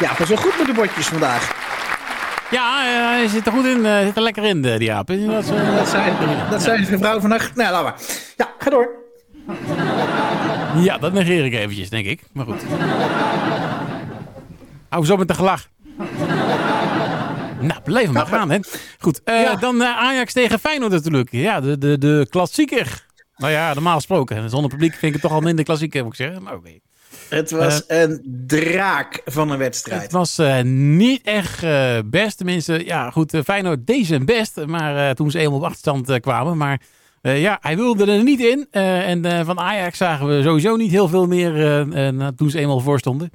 Ja, 0.00 0.12
pas 0.14 0.28
wel 0.28 0.38
goed 0.38 0.58
met 0.58 0.66
de 0.66 0.72
bordjes 0.72 1.06
vandaag. 1.06 1.66
Ja, 2.50 2.82
hij 2.84 3.28
zit 3.28 3.46
er 3.46 3.52
goed 3.52 3.64
in. 3.64 4.04
zit 4.04 4.16
er 4.16 4.22
lekker 4.22 4.44
in, 4.44 4.62
die 4.62 4.92
aap. 4.92 5.06
Dat 5.06 5.44
zijn, 5.88 6.16
dat 6.50 6.62
zijn 6.62 6.84
de 6.84 6.98
vrouw 6.98 7.20
vannacht. 7.20 7.54
Nou, 7.54 7.72
laat 7.72 7.82
maar. 7.82 7.94
Ja, 8.36 8.48
ga 8.58 8.70
door. 8.70 8.88
Ja, 10.74 10.98
dat 10.98 11.12
negeer 11.12 11.44
ik 11.44 11.54
eventjes, 11.54 11.90
denk 11.90 12.06
ik. 12.06 12.22
Maar 12.32 12.44
goed. 12.44 12.62
Hou 14.88 15.04
zo 15.04 15.16
met 15.16 15.28
de 15.28 15.34
gelach. 15.34 15.68
Nou, 17.60 17.80
blijf 17.84 18.10
maar 18.10 18.26
gaan, 18.26 18.50
hè. 18.50 18.58
Goed, 18.98 19.20
eh, 19.24 19.42
Ja. 19.42 19.56
dan 19.56 19.82
eh, 19.82 19.96
Ajax 19.96 20.32
tegen 20.32 20.58
Feyenoord 20.58 20.92
natuurlijk. 20.92 21.28
Ja, 21.32 21.60
de, 21.60 21.78
de, 21.78 21.98
de 21.98 22.26
klassieker. 22.30 23.06
Nou 23.36 23.52
ja, 23.52 23.74
normaal 23.74 23.94
gesproken. 23.96 24.50
Zonder 24.50 24.70
publiek 24.70 24.90
vind 24.92 25.02
ik 25.04 25.12
het 25.12 25.20
toch 25.22 25.32
al 25.32 25.40
minder 25.40 25.64
klassieker, 25.64 26.02
moet 26.04 26.12
ik 26.12 26.18
zeggen. 26.18 26.42
Maar 26.42 26.54
oké. 26.54 26.70
Het 27.28 27.50
was 27.50 27.82
een 27.86 28.42
draak 28.46 29.20
van 29.24 29.50
een 29.50 29.58
wedstrijd. 29.58 30.02
Het 30.02 30.12
was 30.12 30.38
eh, 30.38 30.60
niet 30.62 31.20
echt 31.22 31.62
eh, 31.62 31.98
best. 32.04 32.36
Tenminste, 32.36 32.84
ja, 32.84 33.10
goed. 33.10 33.34
eh, 33.34 33.40
Feyenoord 33.44 33.86
deed 33.86 34.06
zijn 34.06 34.24
best. 34.24 34.66
Maar 34.66 35.08
eh, 35.08 35.14
toen 35.14 35.30
ze 35.30 35.38
eenmaal 35.38 35.56
op 35.58 35.64
achterstand 35.64 36.08
eh, 36.08 36.20
kwamen. 36.20 36.56
Maar 36.56 36.80
eh, 37.22 37.40
ja, 37.40 37.58
hij 37.60 37.76
wilde 37.76 38.12
er 38.12 38.22
niet 38.22 38.40
in. 38.40 38.66
Eh, 38.70 39.08
en 39.08 39.24
eh, 39.24 39.44
van 39.44 39.58
Ajax 39.60 39.98
zagen 39.98 40.26
we 40.26 40.42
sowieso 40.42 40.76
niet 40.76 40.90
heel 40.90 41.08
veel 41.08 41.26
meer 41.26 41.54
eh, 41.56 42.08
eh, 42.08 42.26
toen 42.36 42.50
ze 42.50 42.58
eenmaal 42.58 42.80
voor 42.80 42.98
stonden. 42.98 43.30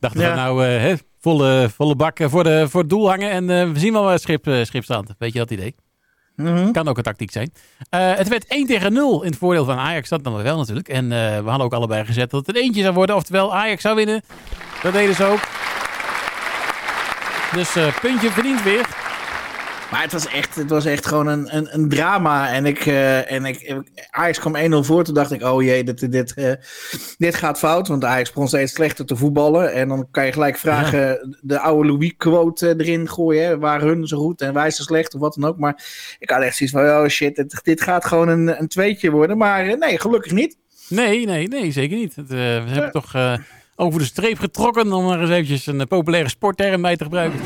Dachten 0.00 0.20
Ja. 0.20 0.30
we 0.30 0.36
nou, 0.36 0.64
eh, 0.64 0.80
hè, 0.80 0.94
volle, 1.20 1.68
volle 1.74 1.96
bak 1.96 2.18
eh, 2.18 2.28
voor, 2.28 2.44
de, 2.44 2.66
voor 2.68 2.80
het 2.80 2.90
doel 2.90 3.08
hangen. 3.08 3.30
En 3.30 3.50
eh, 3.50 3.70
we 3.70 3.78
zien 3.78 3.92
wel 3.92 4.02
waar 4.02 4.12
het 4.12 4.22
schip, 4.22 4.46
eh, 4.46 4.64
schip 4.64 4.84
staat. 4.84 5.14
Weet 5.18 5.32
je 5.32 5.38
dat 5.38 5.50
idee? 5.50 5.74
Mhm. 6.38 6.70
Kan 6.70 6.88
ook 6.88 6.96
een 6.96 7.02
tactiek 7.02 7.30
zijn. 7.30 7.52
Eh, 7.90 8.14
het 8.14 8.28
werd 8.28 8.44
1 8.48 8.66
tegen 8.66 8.92
0 8.92 9.22
in 9.22 9.30
het 9.30 9.38
voordeel 9.38 9.64
van 9.64 9.78
Ajax. 9.78 10.08
Dat 10.08 10.24
dan 10.24 10.42
wel 10.42 10.56
natuurlijk. 10.56 10.88
En 10.88 11.04
eh, 11.12 11.38
we 11.38 11.48
hadden 11.48 11.66
ook 11.66 11.72
allebei 11.72 12.04
gezet 12.04 12.30
dat 12.30 12.46
het 12.46 12.56
een 12.56 12.62
eentje 12.62 12.82
zou 12.82 12.94
worden. 12.94 13.16
Oftewel, 13.16 13.54
Ajax 13.54 13.82
zou 13.82 13.94
winnen. 13.96 14.22
Dat 14.82 14.92
deden 14.92 15.14
ze 15.14 15.24
ook. 15.24 15.40
Dus 17.52 17.76
eh, 17.76 17.98
puntje 18.00 18.30
verdiend 18.30 18.62
weer. 18.62 18.86
Maar 19.90 20.02
het 20.02 20.12
was 20.12 20.26
echt, 20.26 20.54
het 20.54 20.70
was 20.70 20.84
echt 20.84 21.06
gewoon 21.06 21.26
een, 21.26 21.56
een, 21.56 21.74
een 21.74 21.88
drama. 21.88 22.52
En 22.52 22.66
ik, 22.66 22.86
eh, 22.86 23.32
en 23.32 23.44
ik, 23.44 23.74
Ajax 24.10 24.38
kwam 24.38 24.72
1-0 24.72 24.76
voor. 24.86 25.04
Toen 25.04 25.14
dacht 25.14 25.32
ik, 25.32 25.42
oh 25.42 25.62
jee, 25.62 25.84
dit, 25.84 26.12
dit, 26.12 26.34
eh, 26.34 26.52
dit 27.18 27.34
gaat 27.34 27.58
fout. 27.58 27.88
Want 27.88 28.04
Ajax 28.04 28.32
begon 28.32 28.48
steeds 28.48 28.72
slechter 28.72 29.04
te 29.04 29.16
voetballen. 29.16 29.72
En 29.72 29.88
dan 29.88 30.08
kan 30.10 30.26
je 30.26 30.32
gelijk 30.32 30.58
vragen, 30.58 31.36
de 31.40 31.58
oude 31.58 31.88
Louis-quote 31.88 32.68
eh, 32.68 32.86
erin 32.86 33.08
gooien. 33.08 33.44
Hè, 33.44 33.58
waar 33.58 33.80
hun 33.80 34.06
zo 34.06 34.18
goed 34.18 34.40
en 34.40 34.54
wij 34.54 34.70
zo 34.70 34.82
slecht 34.82 35.14
of 35.14 35.20
wat 35.20 35.34
dan 35.34 35.50
ook. 35.50 35.58
Maar 35.58 35.84
ik 36.18 36.30
had 36.30 36.42
echt 36.42 36.56
zoiets 36.56 36.76
van, 36.76 36.86
oh 36.88 37.06
shit, 37.06 37.36
dit, 37.36 37.60
dit 37.62 37.80
gaat 37.80 38.04
gewoon 38.04 38.28
een, 38.28 38.60
een 38.60 38.68
tweetje 38.68 39.10
worden. 39.10 39.36
Maar 39.36 39.78
nee, 39.78 40.00
gelukkig 40.00 40.32
niet. 40.32 40.56
Nee, 40.88 41.26
nee, 41.26 41.48
nee, 41.48 41.72
zeker 41.72 41.96
niet. 41.96 42.16
Het, 42.16 42.28
we 42.28 42.36
hebben 42.66 42.90
toch 42.90 43.38
over 43.76 44.00
de 44.00 44.06
streep 44.06 44.38
getrokken. 44.38 44.92
Om 44.92 45.10
er 45.10 45.20
eens 45.20 45.30
eventjes 45.30 45.66
een 45.66 45.88
populaire 45.88 46.28
sportterm 46.28 46.82
bij 46.82 46.96
te 46.96 47.04
gebruiken. 47.04 47.40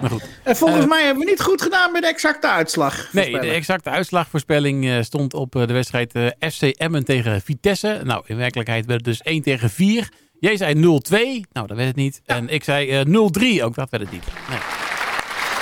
Maar 0.00 0.10
goed. 0.10 0.22
En 0.42 0.56
volgens 0.56 0.82
Eh. 0.82 0.88
mij 0.88 1.04
hebben 1.04 1.24
we 1.24 1.30
niet 1.30 1.40
goed 1.42 1.62
gedaan 1.62 1.92
met 1.92 2.02
de 2.02 2.08
exacte 2.08 2.48
uitslag. 2.48 3.12
Nee, 3.12 3.30
de 3.40 3.50
exacte 3.50 3.90
uitslagvoorspelling 3.90 4.86
eh, 4.88 5.02
stond 5.02 5.34
op 5.34 5.56
eh, 5.56 5.66
de 5.66 5.72
wedstrijd 5.72 6.12
FC 6.52 6.62
Emmen 6.62 7.04
tegen 7.04 7.40
Vitesse. 7.42 8.00
Nou, 8.04 8.22
in 8.26 8.36
werkelijkheid 8.36 8.86
werd 8.86 9.06
het 9.06 9.08
dus 9.08 9.22
1 9.22 9.42
tegen 9.42 9.70
4. 9.70 10.08
Jij 10.40 10.56
zei 10.56 10.74
0-2. 10.74 11.46
Nou, 11.52 11.66
dat 11.66 11.76
werd 11.76 11.88
het 11.88 11.96
niet. 11.96 12.20
En 12.26 12.48
ik 12.48 12.64
zei 12.64 12.90
eh 12.90 13.00
0-3. 13.06 13.62
Ook 13.64 13.74
dat 13.74 13.90
werd 13.90 14.02
het 14.02 14.12
niet. 14.12 14.24
Nee. 14.48 14.58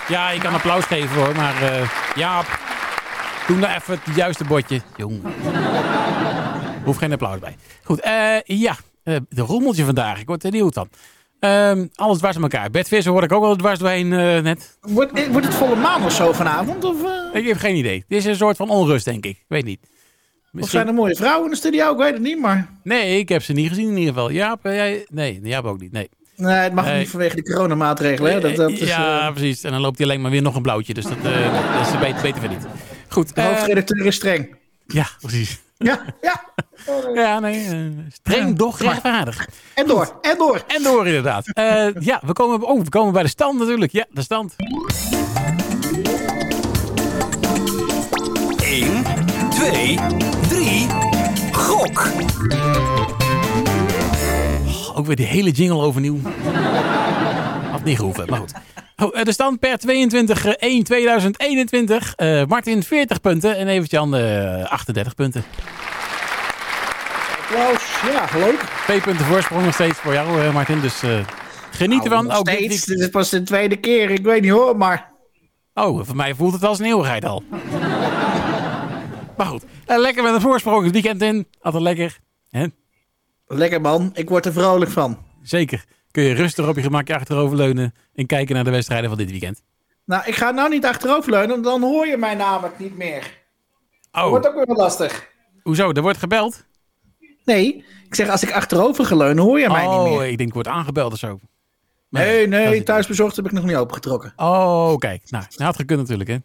Ja, 0.08 0.30
je 0.30 0.40
kan 0.40 0.54
applaus 0.54 0.84
geven 0.84 1.16
hoor. 1.16 1.34
Maar 1.36 1.62
eh 1.62 1.90
ja, 2.14 2.44
doe 3.46 3.56
nou 3.56 3.74
even 3.74 4.00
het 4.04 4.16
juiste 4.16 4.44
bordje. 4.44 4.80
Jongen. 4.96 5.22
Hoeft 6.84 6.98
geen 6.98 7.12
applaus 7.12 7.38
bij. 7.38 7.56
Goed, 7.82 8.00
ja. 8.44 8.76
de 9.28 9.42
rommeltje 9.42 9.84
vandaag. 9.84 10.20
Ik 10.20 10.26
word 10.26 10.44
er 10.44 10.50
nieuw 10.50 10.70
van. 10.72 10.88
Ehm, 11.40 11.86
alles 11.94 12.18
dwars 12.18 12.36
aan 12.36 12.42
elkaar. 12.42 12.70
Bert 12.70 12.88
Visser 12.88 13.10
hoorde 13.12 13.26
ik 13.26 13.32
ook 13.32 13.42
wel 13.42 13.56
dwars 13.56 13.78
doorheen 13.78 14.12
eh, 14.12 14.42
net. 14.42 14.78
Wordt, 14.80 15.28
wordt 15.30 15.46
het 15.46 15.54
volle 15.54 15.76
maan 15.76 16.04
of 16.04 16.12
zo 16.12 16.32
vanavond? 16.32 16.84
Of, 16.84 16.96
eh, 17.04 17.40
Ik 17.40 17.46
heb 17.48 17.56
geen 17.56 17.76
idee. 17.76 18.04
Dit 18.08 18.18
is 18.18 18.24
een 18.24 18.36
soort 18.36 18.56
van 18.56 18.68
onrust, 18.70 19.04
denk 19.04 19.24
ik. 19.24 19.36
Ik 19.36 19.44
weet 19.48 19.64
niet. 19.64 19.78
of 19.82 19.88
Misschien- 20.52 20.72
zijn 20.78 20.86
er 20.88 20.94
mooie 20.94 21.14
vrouwen 21.16 21.44
in 21.44 21.50
de 21.50 21.56
studio? 21.56 21.92
Ik 21.92 21.98
weet 21.98 22.12
het 22.12 22.22
niet, 22.22 22.38
maar... 22.40 22.70
Nee, 22.82 23.18
ik 23.18 23.28
heb 23.28 23.42
ze 23.42 23.52
niet 23.52 23.68
gezien 23.68 23.88
in 23.90 23.96
ieder 23.96 24.14
geval. 24.14 24.30
Jaap, 24.30 24.64
eh, 24.64 24.74
jij... 24.74 25.06
Nee, 25.10 25.40
Jaap 25.42 25.64
ook 25.64 25.80
niet. 25.80 25.92
Nee. 25.92 26.08
Nee, 26.36 26.54
het 26.54 26.72
mag 26.72 26.84
Nee. 26.84 26.98
niet 26.98 27.08
vanwege 27.08 27.36
de 27.36 27.42
coronamaatregelen. 27.42 28.32
Hè? 28.32 28.40
Dat, 28.40 28.56
dat 28.56 28.70
is, 28.70 28.78
ja, 28.88 29.26
eh, 29.26 29.32
precies. 29.34 29.62
En 29.64 29.70
dan 29.70 29.80
loopt 29.80 29.98
hij 29.98 30.06
alleen 30.06 30.20
maar 30.20 30.30
weer 30.30 30.42
nog 30.42 30.54
een 30.54 30.62
blauwtje. 30.62 30.94
Dus 30.94 31.04
dat, 31.04 31.16
eh, 31.24 31.76
dat 31.78 31.86
is 31.86 31.98
beter, 31.98 32.22
beter 32.22 32.40
verdiend. 32.40 32.66
Goed. 33.08 33.34
de 33.34 33.40
eh, 33.40 33.46
hoofdredacteur 33.46 34.06
is 34.06 34.14
streng. 34.14 34.56
ja, 34.86 35.06
precies. 35.20 35.60
Ja, 35.78 36.00
ja. 36.20 36.40
Ja, 37.14 37.38
nee. 37.40 37.64
eh, 37.64 37.74
streng, 38.12 38.48
Ja. 38.48 38.54
doch 38.54 38.78
rechtvaardig. 38.80 39.48
En 39.74 39.86
door, 39.86 40.18
en 40.20 40.38
door. 40.38 40.64
En 40.66 40.82
door 40.82 41.06
inderdaad. 41.06 41.48
Eh, 41.52 41.86
ja, 42.00 42.20
we 42.26 42.32
komen, 42.32 42.62
oh, 42.66 42.82
we 42.82 42.88
komen 42.88 43.12
bij 43.12 43.22
de 43.22 43.28
stand 43.28 43.58
natuurlijk. 43.58 43.92
Ja, 43.92 44.04
de 44.10 44.22
stand. 44.22 44.56
1, 48.62 49.04
2, 49.50 49.98
3. 50.48 50.86
Gok. 51.52 52.06
Ook 54.94 55.06
weer 55.06 55.16
die 55.16 55.26
hele 55.26 55.50
jingle 55.50 55.78
overnieuw. 55.82 56.18
Had 57.70 57.84
niet 57.84 57.96
gehoeven, 57.96 58.26
maar 58.30 58.38
goed. 58.38 58.52
Oh, 59.02 59.18
eh, 59.18 59.24
de 59.24 59.32
stand 59.32 59.58
per 59.58 59.78
22-1-2021. 59.78 62.14
Eh, 62.16 62.44
Martin 62.44 62.82
40 62.82 63.20
punten 63.20 63.56
en 63.56 63.68
Evert-Jan 63.68 64.14
eh, 64.16 64.64
38 64.64 65.14
punten. 65.14 65.44
Applaus. 67.50 68.00
Ja, 68.12 68.28
leuk. 68.38 68.60
Twee 68.84 69.00
punten 69.00 69.26
voorsprong 69.26 69.64
nog 69.64 69.74
steeds 69.74 69.98
voor 69.98 70.12
jou, 70.12 70.42
eh, 70.42 70.52
Martin. 70.52 70.80
Dus 70.80 71.02
eh, 71.02 71.18
geniet 71.70 72.04
ervan. 72.04 72.26
Nou, 72.26 72.44
nog 72.44 72.56
dit 72.56 72.56
steeds. 72.56 72.84
Dit 72.84 72.98
is 72.98 73.08
pas 73.08 73.30
de 73.30 73.42
tweede 73.42 73.76
keer. 73.76 74.10
Ik 74.10 74.24
weet 74.24 74.42
niet 74.42 74.50
hoor, 74.50 74.76
maar... 74.76 75.10
Oh, 75.74 76.04
voor 76.04 76.16
mij 76.16 76.34
voelt 76.34 76.52
het 76.52 76.64
als 76.64 76.78
een 76.78 76.84
eeuwigheid 76.84 77.24
al. 77.24 77.42
maar 79.36 79.46
goed, 79.46 79.64
eh, 79.86 79.98
lekker 79.98 80.22
met 80.22 80.34
een 80.34 80.40
voorsprong 80.40 80.84
het 80.84 80.92
weekend 80.92 81.22
in. 81.22 81.46
Altijd 81.60 81.82
lekker. 81.82 82.18
Hè? 82.50 82.66
Lekker 83.46 83.80
man. 83.80 84.10
Ik 84.14 84.28
word 84.28 84.46
er 84.46 84.52
vrolijk 84.52 84.90
van. 84.90 85.18
Zeker. 85.42 85.84
Kun 86.18 86.26
je 86.26 86.34
rustig 86.34 86.68
op 86.68 86.76
je 86.76 86.82
gemakje 86.82 87.14
achteroverleunen 87.14 87.94
en 88.14 88.26
kijken 88.26 88.54
naar 88.54 88.64
de 88.64 88.70
wedstrijden 88.70 89.08
van 89.08 89.18
dit 89.18 89.30
weekend. 89.30 89.62
Nou, 90.04 90.22
ik 90.26 90.34
ga 90.34 90.50
nou 90.50 90.68
niet 90.68 90.84
achteroverleunen, 90.84 91.48
want 91.50 91.64
dan 91.64 91.82
hoor 91.82 92.06
je 92.06 92.16
mij 92.16 92.34
namelijk 92.34 92.78
niet 92.78 92.96
meer. 92.96 93.38
Oh, 94.12 94.28
Wordt 94.28 94.46
ook 94.48 94.54
weer 94.54 94.76
lastig. 94.76 95.28
hoezo? 95.62 95.90
Er 95.92 96.02
wordt 96.02 96.18
gebeld? 96.18 96.64
Nee, 97.44 97.84
ik 98.06 98.14
zeg 98.14 98.28
als 98.28 98.42
ik 98.42 98.52
achterover 98.52 99.04
ga 99.04 99.16
leunen, 99.16 99.44
hoor 99.44 99.60
je 99.60 99.68
mij 99.68 99.86
oh, 99.86 100.04
niet 100.04 100.18
meer. 100.18 100.28
ik 100.28 100.36
denk, 100.36 100.48
ik 100.48 100.54
word 100.54 100.68
aangebeld 100.68 101.12
of 101.12 101.18
zo. 101.18 101.40
Nee, 102.10 102.48
dat 102.48 102.60
nee, 102.60 102.82
thuisbezorgd 102.82 103.36
heb 103.36 103.46
ik 103.46 103.52
nog 103.52 103.64
niet 103.64 103.76
opengetrokken. 103.76 104.32
Oh, 104.36 104.96
kijk. 104.96 105.30
Nou, 105.30 105.44
dat 105.48 105.66
had 105.66 105.76
gekund 105.76 106.00
natuurlijk, 106.00 106.28
hè. 106.30 106.36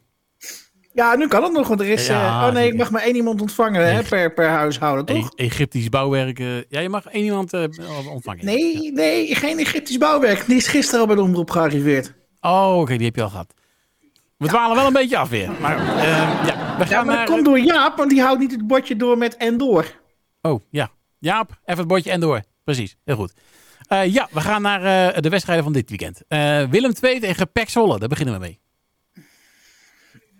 Ja, 0.93 1.15
nu 1.15 1.27
kan 1.27 1.43
het 1.43 1.51
nog, 1.51 1.67
want 1.67 1.79
er 1.79 1.87
is... 1.87 2.07
Ja, 2.07 2.41
eh, 2.41 2.47
oh 2.47 2.53
nee, 2.53 2.67
ik 2.67 2.77
mag 2.77 2.91
maar 2.91 3.01
één 3.01 3.15
iemand 3.15 3.41
ontvangen 3.41 3.93
hè, 3.95 4.03
per, 4.03 4.33
per 4.33 4.47
huishouden, 4.49 5.05
toch? 5.05 5.31
E- 5.35 5.43
Egyptisch 5.43 5.89
bouwwerk. 5.89 6.39
eh, 6.39 6.61
ja, 6.69 6.79
je 6.79 6.89
mag 6.89 7.05
één 7.05 7.23
iemand 7.23 7.53
eh, 7.53 7.63
ontvangen. 8.11 8.45
Nee, 8.45 8.91
nee, 8.91 9.35
geen 9.35 9.59
Egyptisch 9.59 9.97
bouwwerk. 9.97 10.45
Die 10.45 10.55
is 10.55 10.67
gisteren 10.67 10.99
al 10.99 11.07
bij 11.07 11.15
de 11.15 11.21
omroep 11.21 11.49
gearriveerd. 11.49 12.13
Oh, 12.41 12.77
oké, 12.79 12.95
die 12.97 13.05
heb 13.05 13.15
je 13.15 13.21
al 13.21 13.29
gehad. 13.29 13.53
We 14.37 14.47
dwalen 14.47 14.75
wel 14.75 14.85
een 14.87 14.93
beetje 14.93 15.17
af 15.17 15.29
weer. 15.29 15.51
Maar 15.61 15.77
ja, 15.77 16.75
we 16.77 16.85
gaan 16.85 17.05
maar 17.05 17.15
naar... 17.15 17.25
dat 17.25 17.35
komt 17.35 17.45
door 17.45 17.59
Jaap, 17.59 17.97
want 17.97 18.09
die 18.09 18.21
houdt 18.21 18.39
niet 18.39 18.51
het 18.51 18.67
bordje 18.67 18.95
door 18.95 19.17
met 19.17 19.37
en 19.37 19.57
door. 19.57 19.85
Oh, 20.41 20.61
ja. 20.69 20.89
Jaap, 21.19 21.49
even 21.65 21.79
het 21.79 21.87
bordje 21.87 22.11
en 22.11 22.19
door. 22.19 22.41
Precies, 22.63 22.95
heel 23.05 23.15
goed. 23.15 23.33
Ja, 24.05 24.27
we 24.31 24.41
gaan 24.41 24.61
naar 24.61 25.21
de 25.21 25.29
wedstrijden 25.29 25.63
van 25.63 25.73
dit 25.73 25.89
weekend. 25.89 26.21
Willem 26.69 26.91
II 27.01 27.19
tegen 27.19 27.47
Zwolle, 27.65 27.99
daar 27.99 28.07
beginnen 28.09 28.33
we 28.33 28.39
mee. 28.39 28.59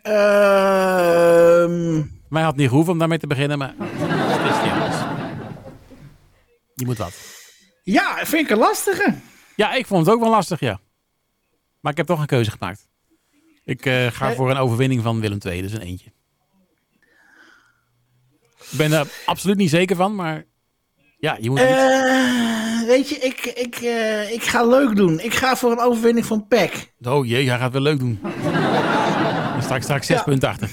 Ehm, 0.04 2.02
Mij 2.30 2.44
had 2.44 2.56
niet 2.56 2.68
gehoeven 2.70 2.94
om 2.94 3.00
daarmee 3.00 3.18
te 3.18 3.28
beginnen, 3.28 3.58
maar 3.58 3.74
het 3.78 4.52
is 4.56 4.62
niet 4.64 4.72
anders. 4.72 4.96
Die 6.76 6.86
moet 6.86 6.98
wat. 6.98 7.14
ja, 7.84 8.16
vind 8.26 8.44
ik 8.46 8.50
een 8.50 8.58
lastige. 8.58 9.14
Ja, 9.56 9.74
ik 9.74 9.86
vond 9.88 10.06
het 10.06 10.16
ook 10.16 10.22
wel 10.22 10.30
lastig, 10.30 10.60
ja. 10.60 10.80
Maar 11.80 11.92
ik 11.92 11.98
heb 11.98 12.08
toch 12.08 12.20
een 12.20 12.26
keuze 12.26 12.52
gemaakt. 12.52 12.88
Ik 13.64 13.86
eh, 13.86 14.08
ga 14.08 14.30
Eh. 14.30 14.36
voor 14.36 14.50
een 14.50 14.58
overwinning 14.58 15.02
van 15.02 15.20
Willem 15.20 15.38
II, 15.46 15.62
dus 15.62 15.72
een 15.74 15.82
eentje. 15.82 16.12
Ik 18.72 18.78
ben 18.78 18.92
er 18.92 19.08
absoluut 19.26 19.58
niet 19.58 19.70
zeker 19.70 19.96
van, 19.96 20.16
maar 20.16 20.44
ja, 21.18 21.38
je 21.40 21.50
moet. 21.50 21.60
Eh, 21.60 22.88
weet 22.88 23.10
je, 23.10 23.16
ik, 23.16 23.46
ik, 23.46 23.76
ik 24.34 24.44
ga 24.44 24.66
leuk 24.66 24.96
doen. 24.96 25.20
Ik 25.20 25.34
ga 25.34 25.56
voor 25.56 25.72
een 25.72 25.80
overwinning 25.80 26.26
van 26.26 26.48
PEC. 26.48 26.94
Oh 27.02 27.26
jee, 27.26 27.50
hij 27.50 27.58
gaat 27.60 27.72
wel 27.72 27.82
leuk 27.82 28.00
doen. 28.00 28.20
Straks, 29.64 29.84
straks 29.84 30.06
zes 30.08 30.18
Ja. 30.18 30.24
punten 30.24 30.50
achter. 30.50 30.70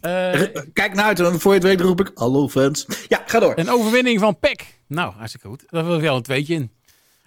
Eh, 0.00 0.40
Kijk 0.72 0.94
naar 0.94 1.04
uit, 1.04 1.20
en 1.20 1.40
voor 1.40 1.52
je 1.54 1.58
het 1.58 1.68
weet 1.68 1.80
roep 1.80 2.00
ik, 2.00 2.10
hallo 2.14 2.48
fans. 2.48 2.86
Ja, 3.08 3.22
ga 3.26 3.38
door. 3.40 3.52
een 3.56 3.70
overwinning 3.70 4.20
van 4.20 4.38
PEC. 4.38 4.64
Nou, 4.86 5.12
hartstikke 5.14 5.48
goed. 5.48 5.64
Daar 5.68 5.84
wil 5.86 6.00
wel 6.00 6.16
een 6.16 6.22
tweetje 6.22 6.54
in. 6.54 6.70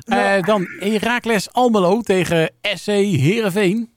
Eh, 0.06 0.42
dan 0.42 0.68
Heracles 0.80 1.52
Almelo 1.52 2.02
tegen 2.02 2.52
SC 2.62 2.86
Heerenveen. 2.86 3.90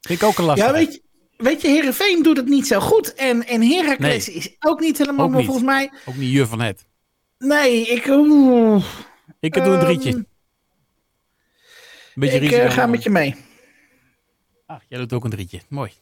Vind 0.00 0.20
ik 0.22 0.26
ook 0.28 0.38
een 0.38 0.44
lastige. 0.44 0.68
Ja, 0.70 0.76
weet 0.76 0.92
je, 0.94 1.02
weet 1.36 1.62
je, 1.62 1.68
Heerenveen 1.68 2.22
doet 2.22 2.36
het 2.36 2.46
niet 2.48 2.66
zo 2.66 2.80
goed. 2.80 3.14
En, 3.14 3.46
en 3.46 3.62
Heracles 3.62 4.28
is 4.28 4.56
ook 4.60 4.80
niet 4.80 4.98
helemaal, 4.98 5.24
Ook 5.24 5.30
maar 5.30 5.38
niet. 5.40 5.46
volgens 5.48 5.66
mij... 5.66 5.90
Ook 6.04 6.16
niet 6.16 6.32
juf 6.32 6.48
van 6.48 6.60
het. 6.60 6.84
Nee, 7.38 7.86
ik... 7.86 8.06
oeh, 8.06 8.84
Ik 9.40 9.54
doe 9.54 9.64
een 9.64 9.80
drietje. 9.80 10.08
ehm, 10.10 10.18
Een 10.18 10.26
beetje 12.14 12.36
ik 12.36 12.42
risico. 12.42 12.60
eh, 12.62 12.70
ga 12.70 12.86
met 12.86 13.02
je 13.02 13.10
mee. 13.10 13.34
Ach, 14.66 14.80
jij 14.88 14.98
doet 14.98 15.12
ook 15.12 15.24
een 15.24 15.30
drietje. 15.30 15.60
Mooi. 15.68 15.92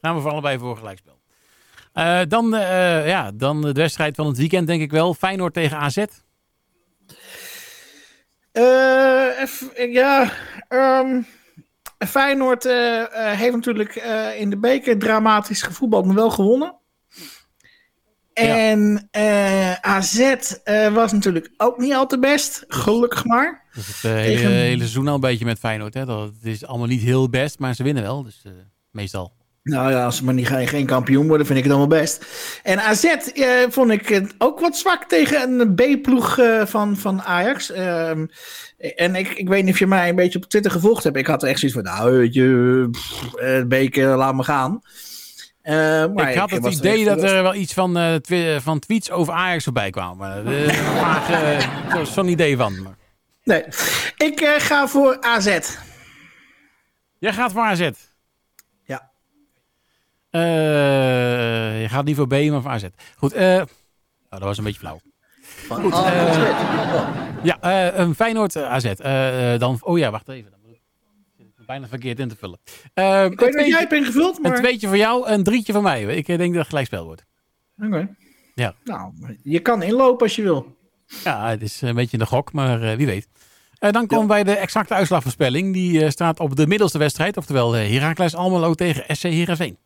Gaan 0.00 0.14
we 0.14 0.20
voor 0.20 0.30
allebei 0.30 0.58
voor 0.58 0.76
gelijkspel. 0.76 1.18
Eh, 1.92 2.20
dan, 2.28 2.54
eh, 2.54 3.06
ja, 3.08 3.30
dan 3.34 3.60
de 3.62 3.72
wedstrijd 3.72 4.16
van 4.16 4.26
het 4.26 4.36
weekend, 4.36 4.66
denk 4.66 4.82
ik 4.82 4.90
wel. 4.90 5.14
Feyenoord 5.14 5.54
tegen 5.54 5.76
AZ. 5.76 6.04
Eh, 8.52 9.40
eff- 9.42 9.72
ja, 9.76 10.32
ehm, 10.68 11.20
Feyenoord 11.98 12.64
eh, 12.64 13.00
eh, 13.32 13.38
heeft 13.38 13.54
natuurlijk 13.54 13.96
eh, 13.96 14.40
in 14.40 14.50
de 14.50 14.58
beker 14.58 14.98
dramatisch 14.98 15.62
gevoetbald, 15.62 16.06
maar 16.06 16.14
wel 16.14 16.30
gewonnen. 16.30 16.74
En 18.32 19.08
eh, 19.10 19.72
AZ 19.74 20.18
eh, 20.64 20.92
was 20.94 21.12
natuurlijk 21.12 21.50
ook 21.56 21.78
niet 21.78 21.94
al 21.94 22.06
te 22.06 22.18
best, 22.18 22.64
gelukkig 22.68 23.24
maar. 23.24 23.64
Dat 23.86 23.88
is 23.88 24.02
het 24.02 24.10
eh, 24.12 24.18
hele, 24.18 24.36
Tegen- 24.36 24.50
hele 24.52 24.78
seizoen 24.78 25.08
al 25.08 25.14
een 25.14 25.20
beetje 25.20 25.44
met 25.44 25.58
Feyenoord. 25.58 25.94
Hè? 25.94 26.04
Dat, 26.04 26.20
het 26.22 26.52
is 26.52 26.66
allemaal 26.66 26.86
niet 26.86 27.02
heel 27.02 27.28
best, 27.28 27.58
maar 27.58 27.74
ze 27.74 27.82
winnen 27.82 28.02
wel. 28.02 28.22
Dus 28.22 28.40
eh, 28.44 28.52
meestal. 28.90 29.32
Nou 29.62 29.90
ja, 29.90 30.04
als 30.04 30.16
ze 30.16 30.24
maar 30.24 30.34
niet, 30.34 30.48
geen, 30.48 30.86
kampioen 30.86 31.28
worden, 31.28 31.46
vind 31.46 31.58
ik 31.58 31.64
het 31.64 31.72
allemaal 31.74 31.98
best. 32.00 32.24
En 32.62 32.80
AZ 32.82 33.04
eh, 33.04 33.48
vond 33.68 33.90
ik 33.90 34.08
het 34.08 34.34
ook 34.38 34.60
wat 34.60 34.76
zwak 34.76 35.04
tegen 35.04 35.60
een 35.60 35.74
B-ploeg 35.74 36.38
van, 36.64 36.96
van 36.96 37.22
Ajax. 37.22 37.70
Ehm, 37.70 38.26
en 38.96 39.14
ik, 39.14 39.28
ik 39.28 39.48
weet 39.48 39.64
niet 39.64 39.72
of 39.72 39.78
je 39.78 39.86
mij 39.86 40.08
een 40.08 40.14
beetje 40.16 40.38
op 40.38 40.44
Twitter 40.44 40.70
gevolgd 40.70 41.04
hebt. 41.04 41.16
Ik 41.16 41.26
had 41.26 41.42
er 41.42 41.48
echt 41.48 41.58
zoiets 41.58 41.78
van, 41.78 41.86
nou, 41.86 42.16
weet 42.18 42.34
je, 42.34 42.88
pff, 42.90 43.66
beker, 43.66 44.16
laat 44.16 44.34
me 44.34 44.42
gaan. 44.42 44.80
Maar 46.14 46.30
ik 46.30 46.36
had 46.38 46.50
het 46.50 46.66
idee 46.66 47.04
dat 47.04 47.22
er 47.22 47.42
wel 47.42 47.54
iets 47.54 47.72
van, 47.72 48.18
twi- 48.22 48.60
van 48.60 48.78
tweets 48.78 49.10
over 49.10 49.32
Ajax 49.34 49.64
voorbij 49.64 49.90
kwam. 49.90 50.16
Maar 50.16 50.46
een 50.46 50.70
vaag, 50.74 51.26
zo- 51.92 52.04
zo'n 52.04 52.28
idee 52.28 52.56
van. 52.56 52.96
Nee, 53.44 53.64
ik 54.16 54.40
eh, 54.40 54.54
ga 54.58 54.88
voor 54.88 55.20
AZ. 55.20 55.58
Jij 57.18 57.32
gaat 57.32 57.52
voor 57.52 57.62
AZ. 57.62 57.90
Ja. 58.84 59.10
Eh, 60.30 61.80
je 61.82 61.88
gaat 61.88 62.04
niet 62.04 62.16
voor 62.16 62.26
B, 62.26 62.30
maar 62.32 62.62
voor 62.62 62.70
AZ. 62.70 62.86
Goed, 63.16 63.34
oh, 63.34 63.62
dat 64.28 64.40
was 64.40 64.58
een 64.58 64.64
beetje 64.64 64.78
flauw. 64.80 65.00
Oh. 65.68 66.06
Ja, 67.42 67.58
een 67.98 68.14
Feyenoord 68.14 68.56
AZ. 68.56 68.92
Dan, 69.58 69.78
oh 69.80 69.98
ja, 69.98 70.10
wacht 70.10 70.28
even. 70.28 70.50
Dan 70.50 70.60
moet 70.62 70.70
ik 70.70 70.80
zit 71.36 71.46
ik 71.46 71.66
bijna 71.66 71.88
verkeerd 71.88 72.18
in 72.18 72.28
te 72.28 72.36
vullen. 72.36 72.58
Ik 73.32 73.40
weet 73.40 73.54
niet 73.54 73.66
jij 73.66 73.78
hebt 73.78 73.92
ingevuld, 73.92 74.36
een 74.36 74.42
maar... 74.42 74.56
tweetje 74.56 74.86
voor 74.86 74.96
jou, 74.96 75.28
een 75.28 75.42
drietje 75.42 75.72
voor 75.72 75.82
mij. 75.82 76.04
Ik 76.04 76.26
denk 76.26 76.40
dat 76.40 76.54
het 76.54 76.66
gelijkspel 76.66 77.04
wordt. 77.04 77.24
Oké. 77.82 78.14
Ja. 78.54 78.74
Nou, 78.84 79.12
je 79.42 79.60
kan 79.60 79.82
inlopen 79.82 80.22
als 80.22 80.36
je 80.36 80.42
wil. 80.42 80.78
Ja, 81.24 81.48
het 81.48 81.62
is 81.62 81.80
een 81.80 81.94
beetje 81.94 82.20
een 82.20 82.26
gok, 82.26 82.52
maar 82.52 82.82
eh, 82.82 82.96
wie 82.96 83.06
weet. 83.06 83.28
Eh, 83.78 83.90
dan 83.90 84.06
komen 84.06 84.28
wij 84.28 84.44
bij 84.44 84.54
de 84.54 84.60
exacte 84.60 84.94
uitslagvoorspelling. 84.94 85.72
Die 85.72 86.04
eh, 86.04 86.10
staat 86.10 86.40
op 86.40 86.56
de 86.56 86.66
middelste 86.66 86.98
wedstrijd. 86.98 87.36
Oftewel 87.36 87.76
eh, 87.76 87.90
Heracles 87.90 88.34
Almelo 88.34 88.74
tegen 88.74 89.16
SC 89.16 89.22
Heerenveen. 89.22 89.78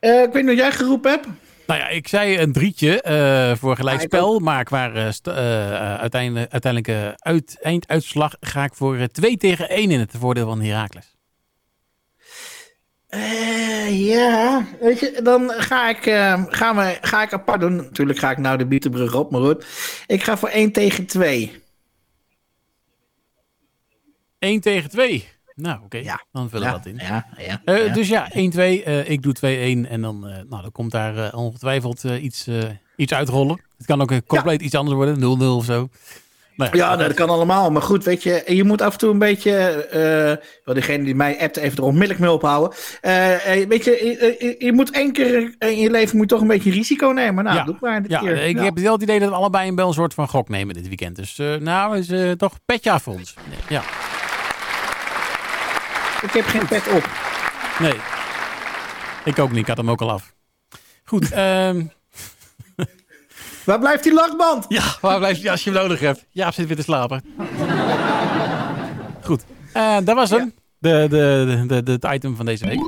Eh, 0.00 0.22
ik 0.22 0.32
weet 0.32 0.34
niet 0.34 0.46
wat 0.46 0.56
jij 0.56 0.72
geroepen 0.72 1.10
hebt. 1.10 1.26
Nou 1.66 1.80
ja, 1.80 1.88
ik 1.88 2.08
zei 2.08 2.38
een 2.38 2.52
drietje 2.52 3.54
voor 3.58 3.76
gelijkspel. 3.76 4.38
Maar 4.38 4.64
qua 4.64 4.92
uiteindelijk, 5.98 6.52
uiteindelijke 6.52 7.14
uit, 7.18 7.58
einduitslag 7.60 8.36
ga 8.40 8.64
ik 8.64 8.74
voor 8.74 8.96
eh, 8.96 9.04
2 9.04 9.36
tegen 9.36 9.68
1 9.68 9.90
in 9.90 10.00
het 10.00 10.12
voordeel 10.18 10.46
van 10.46 10.62
Heracles. 10.62 11.16
Eh, 13.10 14.06
ja, 14.06 14.66
weet 14.80 15.00
je, 15.00 15.20
dan 15.22 15.50
ga 15.50 15.88
ik, 15.88 16.06
eh, 16.06 16.42
gaan 16.48 16.76
we, 16.76 16.98
ga 17.00 17.22
ik 17.22 17.32
apart 17.32 17.60
doen. 17.60 17.76
Natuurlijk 17.76 18.18
ga 18.18 18.30
ik 18.30 18.38
nou 18.38 18.58
de 18.58 18.66
bietenbrug 18.66 19.14
op, 19.14 19.30
maar 19.30 19.40
goed. 19.40 19.66
Ik 20.06 20.22
ga 20.22 20.36
voor 20.36 20.48
1 20.48 20.72
tegen 20.72 21.06
2. 21.06 21.62
1 24.38 24.60
tegen 24.60 24.90
2. 24.90 25.28
Nou, 25.54 25.80
oké. 25.84 25.98
Ja. 25.98 26.24
Dan 26.32 26.48
vullen 26.50 26.66
we 26.66 26.72
Ja, 26.72 26.76
dat 26.78 26.86
in. 26.86 26.96
ja, 26.96 27.26
ja, 27.38 27.60
ja. 27.76 27.92
Dus 27.92 28.08
ja, 28.08 28.28
1-2. 28.32 28.84
eh, 28.84 29.08
ik 29.10 29.22
doe 29.22 29.32
2-1. 29.32 29.88
En 29.90 30.00
dan, 30.00 30.20
nou, 30.20 30.62
dan 30.62 30.72
komt 30.72 30.90
daar 30.90 31.34
ongetwijfeld 31.34 32.02
iets, 32.04 32.48
iets 32.96 33.12
uitrollen. 33.14 33.60
Het 33.76 33.86
kan 33.86 34.00
ook 34.00 34.26
compleet 34.26 34.62
iets 34.62 34.74
anders 34.74 34.96
worden. 34.96 35.18
0-0 35.18 35.56
of 35.56 35.64
zo. 35.64 35.88
Ja, 36.72 36.94
nee, 36.94 37.06
dat 37.06 37.16
kan 37.16 37.28
allemaal. 37.28 37.70
Maar 37.70 37.82
goed, 37.82 38.04
weet 38.04 38.22
je, 38.22 38.42
je 38.46 38.64
moet 38.64 38.82
af 38.82 38.92
en 38.92 38.98
toe 38.98 39.10
een 39.10 39.18
beetje. 39.18 39.52
eh 39.90 40.46
wel, 40.64 40.74
degene 40.74 41.04
die 41.04 41.14
mij 41.14 41.40
appt, 41.40 41.56
even 41.56 41.76
er 41.78 41.84
onmiddellijk 41.84 42.20
mee 42.20 42.30
ophouden. 42.30 42.78
Eh, 43.00 43.62
eh, 43.62 43.68
weet 43.68 43.84
je, 43.84 43.90
je, 43.90 44.36
je- 44.38 44.64
je 44.66 44.72
moet 44.72 44.90
één 44.90 45.12
keer 45.12 45.54
in 45.58 45.78
je 45.78 45.90
leven 45.90 46.16
moet 46.16 46.28
toch 46.28 46.40
een 46.40 46.46
beetje 46.46 46.70
risico 46.70 47.08
nemen. 47.08 47.44
Nou, 47.44 47.56
Ja. 47.56 47.64
doe 47.64 47.76
maar 47.80 48.02
dit 48.02 48.10
ja, 48.10 48.18
keer. 48.20 48.36
ik 48.44 48.56
Ja. 48.56 48.62
heb 48.64 48.78
wel 48.78 48.92
het 48.92 49.02
idee 49.02 49.18
dat 49.20 49.28
we 49.28 49.34
allebei 49.34 49.74
wel 49.74 49.86
een 49.88 49.94
soort 49.94 50.14
van 50.14 50.28
gok 50.28 50.48
nemen 50.48 50.74
dit 50.74 50.88
weekend. 50.88 51.16
Dus 51.16 51.36
nou, 51.60 51.98
is 51.98 52.36
toch 52.36 52.52
petje 52.66 52.90
af 52.90 53.02
voor 53.02 53.14
ons. 53.14 53.34
Ja, 53.68 53.82
Ik 56.22 56.30
heb 56.32 56.44
geen 56.46 56.66
pet 56.66 56.88
op. 56.88 57.08
nee. 57.78 57.94
Ik 59.24 59.38
ook 59.38 59.50
niet. 59.50 59.58
Ik 59.60 59.66
had 59.66 59.76
hem 59.76 59.90
ook 59.90 60.00
al 60.00 60.10
af. 60.10 60.34
Goed, 61.04 61.32
ehm, 61.44 61.82
Waar 63.64 63.78
blijft 63.78 64.02
die 64.02 64.12
lachband? 64.14 64.64
ja, 64.68 64.82
waar 65.00 65.18
blijf 65.18 65.42
je 65.42 65.50
als 65.50 65.64
je 65.64 65.70
hem 65.70 65.78
nodig 65.82 66.00
hebt? 66.00 66.26
Jaap 66.30 66.52
zit 66.54 66.66
weer 66.66 66.76
te 66.76 66.82
slapen. 66.82 67.22
Goed, 69.22 69.42
Eh, 69.72 69.96
dat 70.04 70.14
was 70.16 70.30
hem. 70.30 70.52
De, 70.78 71.06
de, 71.10 71.64
de, 71.66 71.82
de, 71.82 71.92
het 71.92 72.06
item 72.14 72.36
van 72.36 72.46
deze 72.46 72.66
week. 72.66 72.80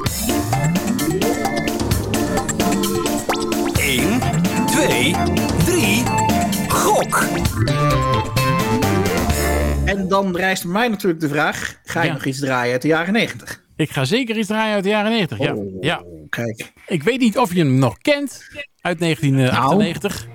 1, 3.79 4.21
2, 4.67 5.15
3, 5.65 6.03
gok. 6.69 7.25
En 9.85 10.09
dan 10.09 10.37
rijst 10.37 10.65
mij 10.65 10.89
natuurlijk 10.89 11.21
de 11.21 11.29
vraag: 11.29 11.75
ga 11.85 12.01
je 12.03 12.07
Ja. 12.07 12.13
nog 12.13 12.25
iets 12.25 12.39
draaien 12.39 12.73
uit 12.73 12.83
de 12.83 12.89
jaren 12.89 13.13
90? 13.13 13.61
Ik 13.77 13.91
ga 13.91 14.05
zeker 14.05 14.37
iets 14.37 14.49
draaien 14.49 14.75
uit 14.75 14.83
de 14.85 14.91
jaren 14.91 15.11
90. 15.11 15.39
Ja. 15.39 15.55
Oh, 15.55 15.83
ja. 15.83 16.03
Kijk. 16.29 16.73
Ik 16.87 17.03
weet 17.03 17.19
niet 17.21 17.39
of 17.39 17.53
je 17.55 17.59
hem 17.59 17.75
nog 17.79 17.99
kent. 17.99 18.43
Uit 18.81 18.99
1998. 18.99 20.27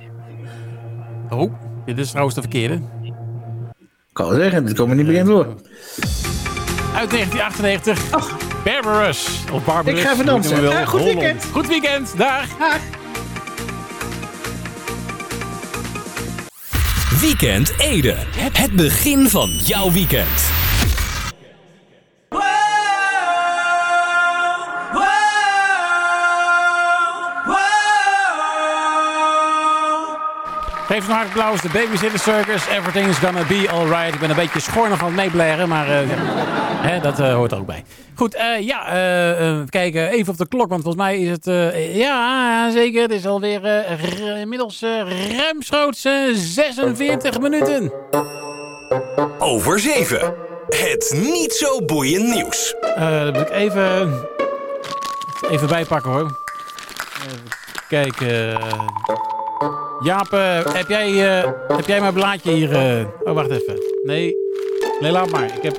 Oh, 1.30 1.54
dit 1.86 1.98
is 1.98 2.10
trouwens 2.10 2.36
de 2.36 2.42
verkeerde. 2.42 2.74
Ik 3.04 4.24
kan 4.24 4.28
wel 4.30 4.40
zeggen, 4.40 4.66
dit 4.66 4.76
komt 4.78 4.90
er 4.90 4.96
niet 4.96 5.06
bekend 5.06 5.28
door. 5.28 5.46
Uit 6.96 7.10
1998. 7.10 8.36
Barbarous. 8.64 9.28
Of 9.52 9.66
Barbarous. 9.66 10.00
Ik 10.00 10.06
ga 10.06 10.14
even 10.14 10.26
dansen. 10.26 10.62
Ja, 10.64 10.86
goed 10.86 11.00
Holland. 11.00 11.20
weekend. 11.20 11.46
Goed 11.52 11.68
weekend. 11.68 12.18
Dag. 12.18 12.46
Weekend 17.22 17.74
Ede. 17.78 18.16
Het 18.38 18.72
begin 18.72 19.30
van 19.30 19.50
jouw 19.50 19.92
weekend. 19.92 20.67
Hard 31.18 31.30
applaus. 31.30 31.62
De 31.62 31.70
Babysitter 31.70 32.20
Circus. 32.20 32.68
Everything 32.68 33.08
is 33.08 33.18
gonna 33.18 33.44
be 33.44 33.68
alright. 33.72 34.14
Ik 34.14 34.20
ben 34.20 34.30
een 34.30 34.36
beetje 34.36 34.60
schorner 34.60 34.98
van 34.98 35.08
het 35.08 35.16
meeblaren. 35.16 35.70
Maar 35.70 35.90
eh. 35.90 36.08
Hè, 36.82 37.00
dat 37.00 37.20
eh, 37.20 37.34
hoort 37.34 37.52
er 37.52 37.58
ook 37.58 37.66
bij. 37.66 37.84
Goed, 38.16 38.36
eh, 38.36 38.60
ja. 38.60 39.66
kijken. 39.70 40.10
Even 40.10 40.32
op 40.32 40.38
de 40.38 40.48
klok. 40.48 40.70
Want 40.70 40.84
volgens 40.84 41.04
mij 41.04 41.20
is 41.20 41.30
het... 41.30 41.46
ja, 41.94 42.72
zeker. 42.72 43.02
Het 43.02 43.12
is 43.12 43.26
alweer 43.26 43.86
inmiddels 44.40 44.82
uh, 44.82 45.38
ruimschoots 45.38 46.06
eh, 46.06 46.14
46 46.34 47.40
minuten. 47.40 47.92
Over 49.40 49.80
7. 49.80 50.34
Het 50.70 51.18
niet 51.18 51.54
zo 51.54 51.86
boeiend 51.86 52.34
nieuws. 52.34 52.76
Dat 52.96 53.34
moet 53.34 53.42
ik 53.42 53.50
even, 53.50 54.14
even 55.50 55.68
bijpakken 55.68 56.12
hoor. 56.12 56.38
Even 57.26 57.44
kijken. 57.88 58.60
Jaap, 60.00 60.34
eh, 60.34 60.66
heb, 60.74 60.88
jij, 60.88 61.40
eh, 61.42 61.52
heb 61.68 61.86
jij 61.88 62.00
mijn 62.02 62.14
blaadje 62.14 62.52
hier? 62.52 62.72
eh? 62.76 63.06
Oh, 63.24 63.34
wacht 63.34 63.50
even. 63.50 63.82
Nee. 64.04 64.36
Nee, 65.00 65.12
laat 65.12 65.30
maar. 65.32 65.44
Ik 65.56 65.62
heb... 65.62 65.78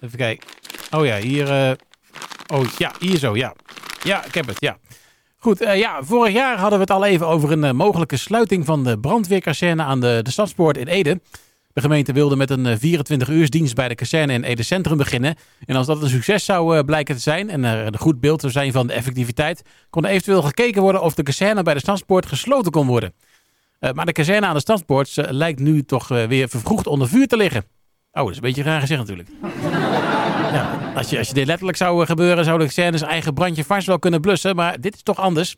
Even 0.00 0.16
kijken. 0.18 0.48
Oh 0.90 1.06
ja, 1.06 1.16
hier... 1.16 1.76
Oh 2.52 2.64
ja, 2.78 2.92
hier 2.98 3.18
zo, 3.18 3.36
ja. 3.36 3.54
Ja, 4.02 4.24
ik 4.24 4.34
heb 4.34 4.46
het, 4.46 4.60
ja. 4.60 4.78
Goed, 5.38 5.58
ja, 5.58 6.02
vorig 6.02 6.32
jaar 6.32 6.58
hadden 6.58 6.78
we 6.78 6.84
het 6.84 6.92
al 6.94 7.04
even 7.04 7.26
over 7.26 7.52
een 7.52 7.76
mogelijke 7.76 8.16
sluiting 8.16 8.64
van 8.66 8.84
de 8.84 8.98
brandweerkazerne 8.98 9.82
aan 9.82 10.00
de, 10.00 10.20
de 10.22 10.30
Stadspoort 10.30 10.76
in 10.76 10.86
Ede. 10.86 11.20
De 11.80 11.86
gemeente 11.86 12.12
wilde 12.12 12.36
met 12.36 12.50
een 12.50 12.78
24-uursdienst 12.78 13.74
bij 13.74 13.88
de 13.88 13.94
kazerne 13.94 14.32
in 14.32 14.42
Ede 14.42 14.62
Centrum 14.62 14.96
beginnen. 14.96 15.34
En 15.66 15.76
als 15.76 15.86
dat 15.86 16.02
een 16.02 16.08
succes 16.08 16.44
zou 16.44 16.76
eh, 16.76 16.84
blijken 16.84 17.14
te 17.14 17.20
zijn 17.20 17.50
en 17.50 17.64
er 17.64 17.86
een 17.86 17.98
goed 17.98 18.20
beeld 18.20 18.40
zou 18.40 18.52
zijn 18.52 18.72
van 18.72 18.86
de 18.86 18.92
effectiviteit, 18.92 19.62
kon 19.90 20.04
er 20.04 20.10
eventueel 20.10 20.42
gekeken 20.42 20.82
worden 20.82 21.02
of 21.02 21.14
de 21.14 21.22
kazerne 21.22 21.62
bij 21.62 21.74
de 21.74 21.80
Stadspoort 21.80 22.26
gesloten 22.26 22.72
kon 22.72 22.86
worden. 22.86 23.12
Eh, 23.78 23.92
maar 23.92 24.06
de 24.06 24.12
kazerne 24.12 24.46
aan 24.46 24.54
de 24.54 24.60
Stadspoort 24.60 25.18
eh, 25.18 25.30
lijkt 25.30 25.60
nu 25.60 25.82
toch 25.84 26.10
eh, 26.10 26.24
weer 26.24 26.48
vervroegd 26.48 26.86
onder 26.86 27.08
vuur 27.08 27.26
te 27.26 27.36
liggen. 27.36 27.64
Oh, 28.12 28.22
dat 28.22 28.30
is 28.30 28.36
een 28.36 28.42
beetje 28.42 28.62
raar 28.62 28.80
gezegd 28.80 29.00
natuurlijk. 29.00 29.28
Ja, 30.52 30.92
als, 30.94 31.10
je, 31.10 31.18
als 31.18 31.28
je 31.28 31.34
dit 31.34 31.46
letterlijk 31.46 31.76
zou 31.76 32.00
eh, 32.00 32.06
gebeuren, 32.06 32.44
zou 32.44 32.58
de 32.58 32.64
kazerne 32.64 32.98
zijn 32.98 33.10
eigen 33.10 33.34
brandje 33.34 33.64
vast 33.64 33.86
wel 33.86 33.98
kunnen 33.98 34.20
blussen. 34.20 34.56
Maar 34.56 34.80
dit 34.80 34.94
is 34.94 35.02
toch 35.02 35.18
anders. 35.18 35.56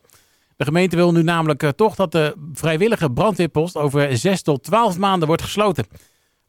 De 0.55 0.63
gemeente 0.63 0.95
wil 0.95 1.11
nu 1.11 1.23
namelijk 1.23 1.63
eh, 1.63 1.69
toch 1.69 1.95
dat 1.95 2.11
de 2.11 2.35
vrijwillige 2.53 3.11
brandweerpost 3.11 3.77
over 3.77 4.17
6 4.17 4.41
tot 4.41 4.63
12 4.63 4.97
maanden 4.97 5.27
wordt 5.27 5.41
gesloten. 5.41 5.85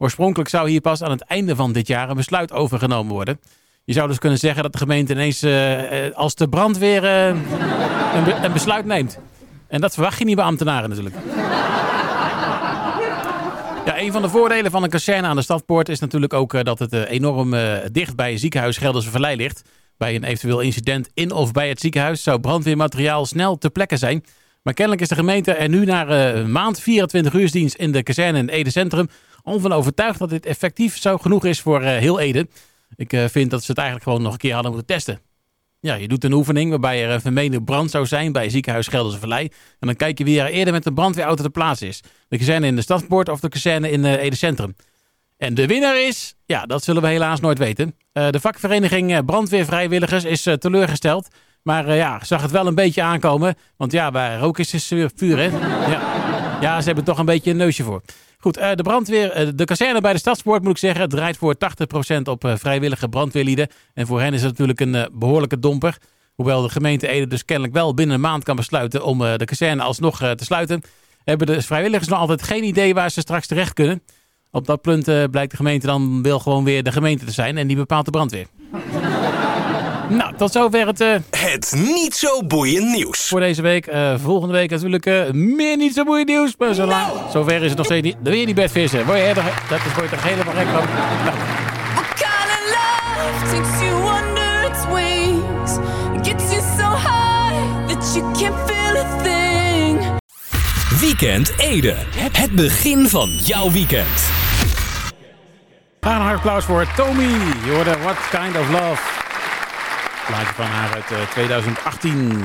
Oorspronkelijk 0.05 0.49
zou 0.49 0.71
hier 0.71 0.81
pas 0.81 1.03
aan 1.03 1.11
het 1.11 1.23
einde 1.23 1.57
van 1.57 1.73
dit 1.73 1.87
jaar 1.87 2.11
een 2.11 2.17
besluit 2.17 2.53
overgenomen 2.53 3.13
worden. 3.13 3.41
Je 3.85 3.93
zou 3.93 4.09
dus 4.09 4.19
kunnen 4.19 4.39
zeggen 4.39 4.63
dat 4.63 4.73
de 4.73 4.79
gemeente 4.79 5.13
ineens 5.13 5.43
eh, 5.43 6.07
eh, 6.07 6.15
als 6.15 6.35
de 6.35 6.49
brandweer 6.49 7.05
eh, 7.05 7.27
een, 7.27 8.45
een 8.45 8.53
besluit 8.53 8.85
neemt. 8.85 9.19
En 9.69 9.81
dat 9.81 9.95
verwacht 9.95 10.19
je 10.19 10.25
niet 10.25 10.37
bij 10.37 10.45
ambtenaren 10.45 10.89
natuurlijk. 10.89 11.17
Ja, 13.85 13.99
een 14.01 14.13
van 14.13 14.23
de 14.23 14.29
voordelen 14.29 14.71
van 14.71 14.83
een 14.83 14.91
kazerne 14.91 15.27
aan 15.27 15.37
de 15.37 15.43
stadpoort 15.43 15.89
is 15.89 15.99
natuurlijk 15.99 16.33
ook 16.33 16.65
dat 16.65 16.79
het 16.79 16.93
enorm 16.93 17.55
dicht 17.93 18.17
bij 18.17 18.37
ziekenhuis 18.37 18.77
Gelderse 18.77 19.11
Vallei 19.11 19.37
ligt. 19.37 19.63
Bij 19.97 20.15
een 20.15 20.25
eventueel 20.25 20.61
incident 20.61 21.09
in 21.15 21.33
of 21.33 21.53
bij 21.53 21.69
het 21.69 21.81
ziekenhuis 21.81 22.23
zou 22.23 22.41
brandweermateriaal 22.41 23.27
snel 23.27 23.59
ter 23.59 23.71
plekke 23.71 23.97
zijn. 23.97 24.25
Maar 24.65 24.75
kennelijk 24.75 25.03
is 25.03 25.09
de 25.09 25.15
gemeente 25.15 25.53
er 25.53 25.69
nu 25.69 25.85
na 25.85 26.07
eh, 26.07 26.41
een 26.41 26.53
maand 26.53 26.81
24 26.81 27.35
uursdienst 27.35 27.75
in 27.75 27.93
de 27.93 28.03
kazerne 28.03 28.39
in 28.39 28.49
Ede 28.49 28.71
Centrum 28.71 29.09
om 29.45 29.61
van 29.61 29.73
overtuigd 29.73 30.19
dat 30.19 30.31
dit 30.31 30.47
effectief 30.47 30.99
zo 30.99 31.19
genoeg 31.19 31.45
is 31.45 31.61
voor 31.61 31.83
eh, 31.83 31.99
heel 31.99 32.21
Ede. 32.21 32.49
Ik 32.97 33.13
eh, 33.13 33.25
vind 33.25 33.51
dat 33.51 33.61
ze 33.61 33.71
het 33.71 33.79
eigenlijk 33.79 34.09
gewoon 34.09 34.23
nog 34.23 34.33
een 34.33 34.39
keer 34.39 34.55
hadden 34.55 34.73
moeten 34.73 34.95
testen. 34.95 35.21
Ja, 35.81 35.95
je 35.95 36.09
doet 36.09 36.25
een 36.25 36.33
oefening 36.33 36.71
waarbij 36.71 37.05
er 37.05 37.11
een 37.11 37.21
vermeende 37.21 37.63
brand 37.63 37.91
zou 37.91 38.07
zijn 38.07 38.33
bij 38.33 38.49
ziekenhuis 38.49 38.87
Gelderse 38.87 39.19
Vallei. 39.19 39.45
En 39.79 39.87
dan 39.87 39.97
kijk 39.97 40.19
je 40.19 40.25
wie 40.25 40.41
er 40.41 40.51
eerder 40.51 40.73
met 40.73 40.85
de 40.85 40.93
brandweerauto 40.93 41.43
te 41.43 41.51
plaatsen 41.51 41.89
is. 41.89 42.01
De 42.29 42.39
kazerne 42.39 42.67
in 42.67 42.77
de 42.77 42.83
Stadspoort 42.83 43.29
of 43.29 43.41
de 43.41 43.49
kazerne 43.49 43.91
in 43.91 44.05
eh, 44.05 44.23
Ede 44.23 44.37
Centrum. 44.37 44.77
En 45.37 45.55
de 45.55 45.67
winnaar 45.67 46.01
is, 46.01 46.35
ja, 46.47 46.67
dat 46.67 46.85
zullen 46.85 47.03
we 47.03 47.09
helaas 47.09 47.41
nooit 47.41 47.59
weten. 47.59 47.97
De 48.13 48.41
vakvereniging 48.41 49.25
Brandweervrijwilligers 49.25 50.25
is 50.25 50.43
teleurgesteld. 50.59 51.29
Maar 51.65 51.95
ja, 51.95 52.25
zag 52.25 52.43
het 52.43 52.51
wel 52.51 52.67
een 52.67 52.75
beetje 52.75 53.03
aankomen. 53.03 53.55
Want 53.77 53.93
ja, 53.93 54.11
waar 54.11 54.39
rook 54.39 54.59
is, 54.59 54.91
eh, 54.91 55.07
vuur, 55.15 55.37
hè? 55.37 55.45
Ja. 55.91 56.44
Ja, 56.65 56.81
ze 56.81 56.87
hebben 56.87 57.05
toch 57.05 57.19
een 57.19 57.25
beetje 57.25 57.51
een 57.51 57.57
neusje 57.57 57.83
voor. 57.83 58.03
Goed, 58.39 58.57
eh, 58.57 58.75
de 58.75 58.83
brandweer, 58.83 59.31
eh, 59.31 59.49
de 59.55 59.65
kazerne 59.65 60.01
bij 60.01 60.13
de 60.13 60.19
Stadspoort 60.19 60.63
moet 60.63 60.71
ik 60.71 60.79
zeggen, 60.79 61.09
draait 61.09 61.37
voor 61.37 61.59
80% 61.59 62.29
op 62.29 62.45
eh, 62.45 62.53
vrijwillige 62.57 63.09
brandweerlieden. 63.09 63.69
En 63.95 64.07
voor 64.07 64.21
hen 64.21 64.35
is 64.35 64.43
het 64.43 64.51
natuurlijk 64.51 64.81
een 64.81 64.95
eh, 64.95 65.05
behoorlijke 65.13 65.59
domper. 65.59 65.97
Hoewel 66.35 66.63
de 66.63 66.69
gemeente 66.69 67.09
Ede 67.09 67.27
dus 67.27 67.45
kennelijk 67.45 67.75
wel 67.75 67.95
binnen 67.95 68.15
een 68.15 68.21
maand 68.21 68.45
kan 68.45 68.57
besluiten 68.57 69.05
om 69.05 69.19
de 69.19 69.45
kazerne 69.45 69.83
alsnog 69.83 70.19
te 70.19 70.45
sluiten, 70.45 70.83
hebben 71.25 71.47
de 71.47 71.63
vrijwilligers 71.63 72.09
nog 72.09 72.19
altijd 72.19 72.43
geen 72.43 72.65
idee 72.65 72.95
waar 72.95 73.11
ze 73.11 73.21
straks 73.21 73.47
terecht 73.47 73.73
kunnen. 73.73 74.03
Op 74.51 74.67
dat 74.67 74.83
punt 74.83 75.31
blijkt 75.31 75.51
de 75.51 75.57
gemeente 75.57 75.87
dan 75.87 76.23
wel 76.23 76.39
gewoon 76.39 76.65
weer 76.65 76.83
de 76.83 76.93
gemeente 76.93 77.25
te 77.25 77.33
zijn 77.33 77.57
en 77.57 77.67
die 77.67 77.77
bepaalt 77.77 78.05
de 78.05 78.11
brandweer. 78.11 78.47
Nou, 80.09 80.35
tot 80.37 80.53
zover 80.53 80.87
het 80.87 81.01
eh, 81.01 81.15
Het 81.31 81.73
niet 81.77 82.15
zo 82.15 82.43
boeiend 82.47 82.91
nieuws. 82.91 83.29
voor 83.29 83.41
deze 83.41 83.63
week. 83.63 83.87
Eh, 83.87 84.15
volgende 84.23 84.55
week 84.55 84.71
natuurlijk 84.71 85.07
eh, 85.07 85.31
meer 85.33 85.77
niet 85.77 85.95
zo 85.95 86.05
moeilijk 86.05 86.29
nieuws. 86.29 86.55
Maar 86.59 86.75
zo 86.75 86.87
lang, 86.87 87.07
zover 87.33 87.63
is 87.63 87.69
het 87.69 87.77
nog 87.77 87.87
steeds 87.87 88.03
niet. 88.07 88.15
Dan 88.15 88.25
wil 88.33 88.41
je 88.41 88.47
niet 88.47 88.55
bed 88.55 88.71
vissen. 88.71 89.05
Word 89.07 89.19
je 89.19 89.25
er, 89.25 89.35
dat 89.69 89.79
is, 89.87 89.95
word 89.97 90.11
je 90.11 90.17
er 90.17 90.23
helemaal 90.23 90.55
gek 90.55 90.67
van. 90.67 90.85
Nou, 91.25 91.37
What 91.95 92.07
kind 92.15 92.49
of 92.57 92.63
love 92.75 93.57
takes 93.57 93.81
you 93.81 93.95
under 94.23 94.71
its 94.71 94.85
wings? 94.93 95.73
Gets 96.29 96.51
you 96.53 96.63
so 96.79 96.89
high 96.91 97.87
that 97.89 98.15
you 98.15 98.33
can't 98.33 98.71
feel 98.71 98.97
a 98.97 99.23
thing. 99.23 100.01
Weekend 101.01 101.53
Ede. 101.59 101.95
Het 102.33 102.51
begin 102.53 103.09
van 103.09 103.29
jouw 103.31 103.71
weekend. 103.71 104.33
Een 106.01 106.11
hard 106.11 106.37
applaus 106.37 106.65
voor 106.65 106.87
Tommy. 106.97 107.23
Je 107.65 107.71
hoorde 107.75 107.97
What 108.03 108.17
Kind 108.31 108.57
of 108.57 108.71
Love. 108.71 109.24
Plaatje 110.27 110.55
van 110.55 110.65
haar 110.65 110.95
uit 110.95 111.11
eh, 111.11 111.31
2018. 111.31 112.43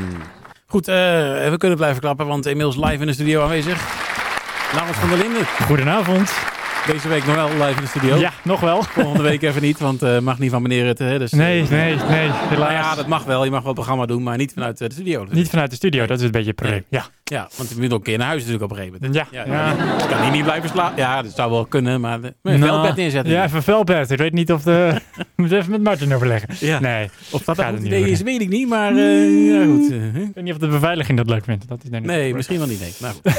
Goed, 0.67 0.87
eh, 0.87 0.95
we 1.49 1.55
kunnen 1.57 1.77
blijven 1.77 2.01
klappen, 2.01 2.27
want 2.27 2.45
inmiddels 2.45 2.75
live 2.75 2.99
in 3.01 3.05
de 3.05 3.13
studio 3.13 3.41
aanwezig. 3.43 3.81
Laurens 4.73 4.97
van 4.97 5.09
der 5.09 5.17
Linden. 5.17 5.45
Goedenavond. 5.45 6.31
Deze 6.87 7.07
week 7.07 7.25
nog 7.25 7.35
wel 7.35 7.47
live 7.47 7.75
in 7.75 7.81
de 7.81 7.87
studio. 7.87 8.15
Ja, 8.17 8.31
nog 8.43 8.59
wel. 8.59 8.83
Volgende 8.83 9.23
week 9.23 9.41
even 9.41 9.61
niet, 9.61 9.79
want 9.79 10.01
eh 10.01 10.19
mag 10.19 10.39
niet 10.39 10.51
van 10.51 10.61
meneer. 10.61 10.85
Hè, 10.97 11.19
dus, 11.19 11.31
Nee, 11.31 11.61
eh, 11.61 11.69
nee, 11.69 11.95
nee. 11.95 12.29
Nou 12.57 12.71
ja, 12.71 12.95
dat 12.95 13.07
mag 13.07 13.23
wel. 13.23 13.43
Je 13.43 13.51
mag 13.51 13.59
wel 13.59 13.69
een 13.69 13.75
programma 13.75 14.05
doen, 14.05 14.23
maar 14.23 14.37
niet 14.37 14.53
vanuit 14.53 14.81
eh, 14.81 14.87
de 14.87 14.93
studio. 14.93 15.25
Niet 15.29 15.49
vanuit 15.49 15.69
de 15.69 15.75
studio, 15.75 16.05
dat 16.05 16.17
is 16.19 16.25
een 16.25 16.31
beetje 16.31 16.47
het 16.47 16.55
probleem. 16.55 16.83
Ja. 16.89 17.05
Ja, 17.29 17.49
want 17.57 17.69
je 17.69 17.75
moet 17.79 17.85
ook 17.93 17.97
een 17.97 18.03
keer 18.03 18.17
naar 18.17 18.27
huis 18.27 18.39
natuurlijk 18.45 18.71
op 18.71 18.77
een 18.77 18.83
gegeven 18.83 18.99
moment. 19.01 19.27
Ja. 19.31 19.43
ja. 19.45 19.75
Kan 20.09 20.21
hier 20.21 20.31
niet 20.31 20.43
blijven 20.43 20.69
slapen. 20.69 20.97
Ja, 20.97 21.21
dat 21.21 21.35
zou 21.35 21.51
wel 21.51 21.65
kunnen, 21.65 22.01
maar 22.01 22.21
de, 22.21 22.33
een 22.43 22.59
Nou, 22.59 22.71
velbed 22.71 22.95
neerzetten. 22.95 23.33
Ja, 23.33 23.43
even 23.43 23.63
velbed. 23.63 24.11
Ik 24.11 24.17
weet 24.17 24.33
niet 24.33 24.51
of 24.51 24.63
de... 24.63 25.01
Moet 25.35 25.51
even 25.51 25.71
met 25.71 25.83
Martin 25.83 26.13
overleggen. 26.13 26.55
Ja. 26.67 26.79
Nee. 26.79 27.09
Of 27.31 27.43
dat 27.43 27.55
Gaat 27.57 27.57
een 27.57 27.63
er 27.65 27.69
goed 27.71 27.79
niet 27.79 27.85
idee 27.87 27.99
over. 27.99 28.11
is, 28.11 28.21
weet 28.21 28.41
ik 28.41 28.49
niet. 28.49 28.67
Maar 28.69 28.95
eh, 28.95 29.47
ja, 29.51 29.63
goed. 29.65 29.91
eh. 29.91 30.15
Ik 30.15 30.31
weet 30.33 30.43
niet 30.43 30.53
of 30.53 30.59
de 30.59 30.67
beveiliging 30.67 31.17
dat 31.17 31.29
leuk 31.29 31.43
vindt. 31.43 31.67
Dat 31.67 31.83
is 31.83 31.89
nee, 32.01 32.33
misschien 32.35 32.57
wel 32.57 32.67
niet. 32.67 32.79
Nee. 32.79 32.93
Nou. 32.99 33.13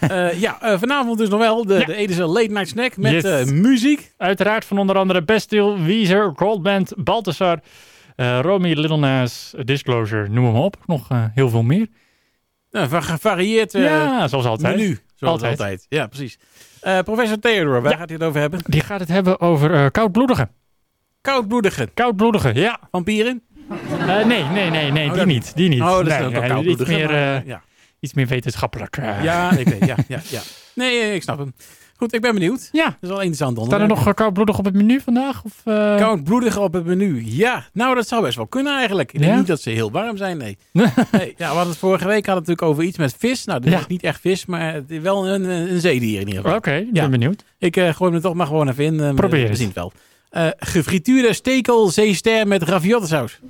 Eh, 0.00 0.40
ja, 0.40 0.78
vanavond 0.78 1.18
dus 1.18 1.28
nog 1.28 1.38
wel 1.40 1.64
de, 1.66 1.74
Ja. 1.78 1.84
de 1.84 1.94
Edische 1.94 2.24
Late 2.26 2.48
Night 2.50 2.68
Snack 2.68 2.96
met 2.96 3.12
Yes. 3.22 3.50
muziek. 3.50 4.12
Uiteraard 4.16 4.64
van 4.64 4.78
onder 4.78 4.96
andere 4.96 5.22
Bastille, 5.22 5.82
Weezer, 5.82 6.32
Goldband, 6.36 6.92
Balthasar, 6.96 7.58
eh 8.16 8.38
Romy, 8.42 8.72
Little 8.72 8.96
Nas, 8.96 9.54
Disclosure, 9.64 10.28
noem 10.28 10.44
hem 10.44 10.54
op. 10.56 10.76
Nog 10.86 11.08
heel 11.34 11.48
veel 11.48 11.62
meer. 11.62 11.86
Nou, 12.70 12.88
va- 12.88 13.00
gevarieerd 13.00 13.74
eh, 13.74 13.82
ja, 13.82 14.28
zoals 14.28 14.44
altijd. 14.46 14.76
menu. 14.76 14.98
Zoals 15.14 15.34
altijd. 15.34 15.58
Altijd. 15.60 15.86
Ja, 15.88 16.06
precies. 16.06 16.38
Eh, 16.80 16.98
professor 16.98 17.38
Theodore, 17.38 17.80
waar 17.80 17.92
Ja. 17.92 17.98
gaat 17.98 18.08
hij 18.08 18.16
het 18.18 18.26
over 18.28 18.40
hebben? 18.40 18.60
Die 18.64 18.80
gaat 18.80 19.00
het 19.00 19.08
hebben 19.08 19.40
over 19.40 19.74
eh 19.74 19.86
koudbloedige. 19.90 20.48
Koudbloedige 21.20 21.88
Koudbloedige, 21.94 22.54
ja. 22.54 22.78
vampieren. 22.90 23.42
Eh, 23.98 24.24
nee, 24.24 24.44
nee, 24.44 24.70
nee, 24.70 24.90
nee, 24.90 25.04
Oh, 25.04 25.08
die 25.10 25.18
dat- 25.18 25.26
niet. 25.26 25.52
Die 25.56 25.68
niet. 25.68 25.80
Oh, 25.80 25.88
dat 25.96 26.06
is 26.06 26.18
nee, 26.18 26.26
ook 26.26 26.32
nee, 26.62 26.64
iets 26.68 26.84
meer, 26.84 27.06
maar, 27.10 27.36
eh, 27.36 27.46
ja. 27.46 27.62
iets 28.00 28.14
meer 28.14 28.26
wetenschappelijk. 28.26 28.96
eh. 28.96 29.22
Ja, 29.24 29.50
ik 29.52 29.68
weet, 29.68 29.84
ja, 29.86 29.96
ja, 30.08 30.20
ja. 30.28 30.40
Nee, 30.74 31.00
eh, 31.00 31.14
ik 31.14 31.22
snap 31.22 31.38
hem. 31.38 31.54
Goed, 32.00 32.14
ik 32.14 32.20
ben 32.20 32.34
benieuwd. 32.34 32.68
ja. 32.72 32.84
Dat 32.84 32.94
is 33.00 33.08
wel 33.08 33.20
interessant 33.20 33.66
Staan 33.66 33.80
er 33.80 33.86
nog 33.88 34.06
eh, 34.06 34.14
koudbloedig 34.14 34.58
op 34.58 34.64
het 34.64 34.74
menu 34.74 35.00
vandaag? 35.00 35.42
Of, 35.44 35.52
eh? 35.64 35.96
Koudbloedig 35.96 36.58
op 36.58 36.72
het 36.72 36.84
menu. 36.84 37.22
Ja, 37.24 37.64
nou 37.72 37.94
dat 37.94 38.08
zou 38.08 38.22
best 38.22 38.36
wel 38.36 38.46
kunnen 38.46 38.76
eigenlijk. 38.76 39.12
Ik 39.12 39.18
denk 39.18 39.32
Ja? 39.32 39.38
niet 39.38 39.46
dat 39.46 39.60
ze 39.60 39.70
heel 39.70 39.90
warm 39.90 40.16
zijn, 40.16 40.36
nee. 40.36 40.58
nee 40.72 40.84
ja, 41.12 41.34
we 41.36 41.44
hadden 41.44 41.68
het 41.68 41.76
vorige 41.78 42.06
week 42.06 42.26
hadden 42.26 42.34
natuurlijk 42.44 42.62
over 42.62 42.82
iets 42.84 42.98
met 42.98 43.14
vis. 43.18 43.44
Nou, 43.44 43.60
dit 43.60 43.72
Ja. 43.72 43.78
is 43.78 43.86
niet 43.86 44.02
echt 44.02 44.20
vis, 44.20 44.46
maar 44.46 44.82
wel 44.86 45.28
een, 45.28 45.44
een 45.44 45.80
zeedier 45.80 46.20
in 46.20 46.26
ieder 46.26 46.42
geval. 46.42 46.56
Oké, 46.56 46.72
Ja. 46.72 46.86
ben 46.92 47.10
benieuwd. 47.10 47.44
Ik 47.58 47.76
eh, 47.76 47.94
gooi 47.94 48.10
hem 48.10 48.14
er 48.14 48.20
toch 48.26 48.34
maar 48.34 48.46
gewoon 48.46 48.68
even 48.68 48.84
in. 48.84 49.14
Probeer 49.14 49.48
we 49.48 49.54
zien 49.56 49.66
het 49.66 49.76
wel. 49.76 49.92
Gefrituurde 50.58 51.32
stekel 51.32 51.88
zeester 51.88 52.46
met 52.46 52.62
raviottensaus. 52.62 53.40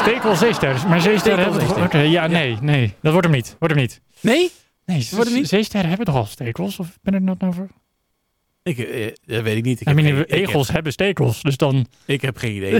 Stekel 0.00 0.36
zeester. 0.36 0.84
Maar 0.88 1.00
zeester 1.00 1.38
hebben 1.38 1.60
we 1.60 1.66
toch... 1.66 1.84
Oké, 1.84 1.98
ja, 1.98 2.26
nee, 2.26 2.56
nee. 2.60 2.94
Dat 3.02 3.12
wordt 3.12 3.26
hem 3.26 3.36
niet. 3.36 3.56
Wordt 3.58 3.74
hem 3.74 3.82
niet. 3.82 4.00
Nee? 4.20 4.50
Nee, 4.92 5.08
Wordt 5.10 5.28
hem 5.28 5.38
niet? 5.38 5.48
zeesterren 5.48 5.88
hebben 5.88 6.06
toch 6.06 6.16
al 6.16 6.24
stekels? 6.26 6.78
Of 6.78 6.98
ben 7.02 7.14
ik 7.14 7.20
er 7.20 7.36
nou 7.38 7.50
over? 7.52 7.68
Ik, 8.62 8.78
eh, 8.78 9.06
dat 9.24 9.42
weet 9.42 9.56
ik 9.56 9.64
niet. 9.64 9.80
Ik 9.80 9.86
I 9.86 9.90
heb, 9.90 10.00
mean, 10.02 10.14
geen, 10.14 10.18
ik, 10.24 10.30
egels 10.48 10.70
hebben 10.70 10.92
stekels. 10.92 11.42
Dus 11.42 11.56
dan 11.56 11.86
ik 12.04 12.22
heb 12.22 12.36
geen 12.36 12.56
idee. 12.56 12.72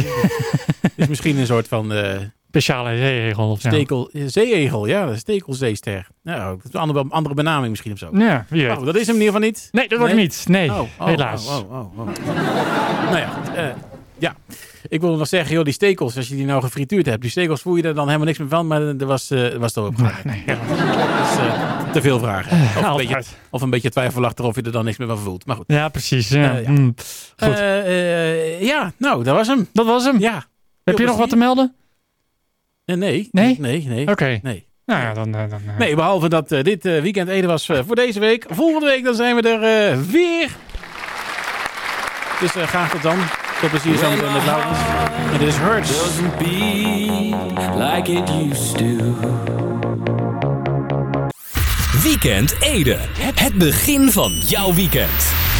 Het 0.83 0.93
is 0.97 1.07
misschien 1.07 1.37
een 1.37 1.47
soort 1.47 1.69
van 1.69 1.93
eh, 1.93 2.19
speciale 2.49 2.97
zeeegel 2.97 3.51
of 3.51 3.61
stekel, 3.61 4.11
eh, 4.11 4.23
zeeegel. 4.27 4.87
Ja, 4.87 5.17
stekelzeester. 5.17 6.07
Nou, 6.23 6.57
dat 6.57 6.67
is 6.67 6.73
een 6.75 6.81
andere, 6.81 7.05
andere 7.09 7.35
benaming 7.35 7.71
misschien 7.71 7.93
of 7.93 7.99
zo. 7.99 8.11
Ja. 8.13 8.47
Oh, 8.53 8.85
dat 8.85 8.97
is 8.97 9.07
hem 9.07 9.17
in 9.17 9.23
ieder 9.23 9.35
geval 9.35 9.41
niet. 9.49 9.69
Nee, 9.73 9.89
dat 9.89 9.99
wordt 9.99 10.15
Nee? 10.15 10.23
hem 10.25 10.33
niet. 10.37 10.49
Nee, 10.49 10.71
Oh, 10.71 10.81
oh, 10.99 11.07
helaas. 11.07 11.47
Oh, 11.49 11.73
oh, 11.73 11.99
oh, 11.99 12.07
nou 13.05 13.17
ja, 13.17 13.41
eh, 13.55 13.65
ja. 13.65 13.77
Ik 14.93 15.01
wilde 15.01 15.17
nog 15.17 15.29
zeggen, 15.29 15.55
joh, 15.55 15.65
die 15.65 15.73
stekels, 15.73 16.17
als 16.17 16.29
je 16.29 16.35
die 16.37 16.45
nou 16.45 16.63
gefrituurd 16.63 17.07
hebt, 17.07 17.21
die 17.23 17.31
stekels 17.31 17.61
voel 17.63 17.77
je 17.77 17.83
er 17.83 17.95
dan 17.95 18.07
helemaal 18.07 18.27
niks 18.27 18.39
meer 18.39 18.49
van, 18.49 18.67
maar 18.67 18.81
er 18.83 19.07
was, 19.07 19.31
eh 19.31 19.55
was 19.55 19.73
toch 19.73 19.87
opgehangen. 19.87 20.21
Nee. 20.25 20.43
Ja, 20.47 20.59
eh, 21.87 21.93
te 21.93 22.01
veel 22.01 22.19
vragen. 22.19 22.61
Of 22.77 22.85
een, 22.91 22.97
beetje, 22.97 23.23
of 23.51 23.63
een 23.63 23.71
beetje 23.71 23.91
twijfelachtig 23.91 24.45
of 24.45 24.55
je 24.57 24.63
er 24.63 24.73
dan 24.73 24.85
niks 24.85 24.97
meer 24.99 25.09
van 25.09 25.19
voelt. 25.19 25.47
Maar 25.47 25.57
goed. 25.57 25.65
Ja, 25.67 25.89
precies. 25.89 26.29
Ja. 26.29 26.57
Eh, 26.57 26.63
ja. 26.65 26.71
mm. 26.71 26.95
Goed. 27.37 27.55
Eh, 27.59 27.79
eh, 27.79 28.63
ja, 28.63 28.93
nou, 28.97 29.25
dat 29.25 29.37
was 29.37 29.47
hem. 29.47 29.69
dat 29.73 29.87
was 29.87 30.05
hem. 30.05 30.19
Ja. 30.21 30.45
Heb 30.85 30.99
je 30.99 31.05
nog 31.05 31.17
wat 31.17 31.29
te 31.29 31.37
melden? 31.37 31.75
Eh, 32.85 32.97
nee. 32.97 33.29
Nee? 33.31 33.57
Nee, 33.61 33.87
nee. 33.89 34.09
Oké. 34.09 34.39
Nee. 34.43 34.67
Nou 34.87 35.01
ja, 35.03 35.15
dan... 35.15 35.35
eh, 35.35 35.51
dan 35.51 35.61
eh, 35.69 35.79
Nee, 35.79 35.95
behalve 35.95 36.29
dat 36.29 36.53
eh, 36.53 36.63
dit 36.65 36.85
eh, 36.85 37.01
weekend 37.01 37.29
Ede 37.29 37.47
was 37.47 37.69
eh, 37.69 37.79
voor 37.87 37.97
deze 37.97 38.21
week. 38.21 38.45
Volgende 38.49 38.87
week 38.87 39.05
dan 39.05 39.15
zijn 39.15 39.37
we 39.37 39.43
er 39.49 39.91
eh, 39.93 39.99
weer. 40.01 40.51
Dus 42.41 42.57
eh, 42.57 42.63
graag 42.63 42.91
tot 42.91 43.03
dan. 43.03 43.19
Veel 43.63 43.71
plezier 43.71 43.99
zo 43.99 44.11
meteen 44.11 44.33
met 44.33 44.45
Laurens. 44.45 44.79
En 45.33 45.39
dit 45.39 45.49
is 45.49 45.57
Hurts. 45.57 45.89
doesn't 45.89 46.39
beat 46.39 47.77
like 47.77 48.13
it 48.13 48.31
used 48.31 48.79
to. 48.79 49.15
Weekend 52.03 52.57
Ede. 52.61 52.99
Het 53.35 53.55
begin 53.55 54.11
van 54.11 54.33
jouw 54.33 54.75
weekend. 54.75 55.52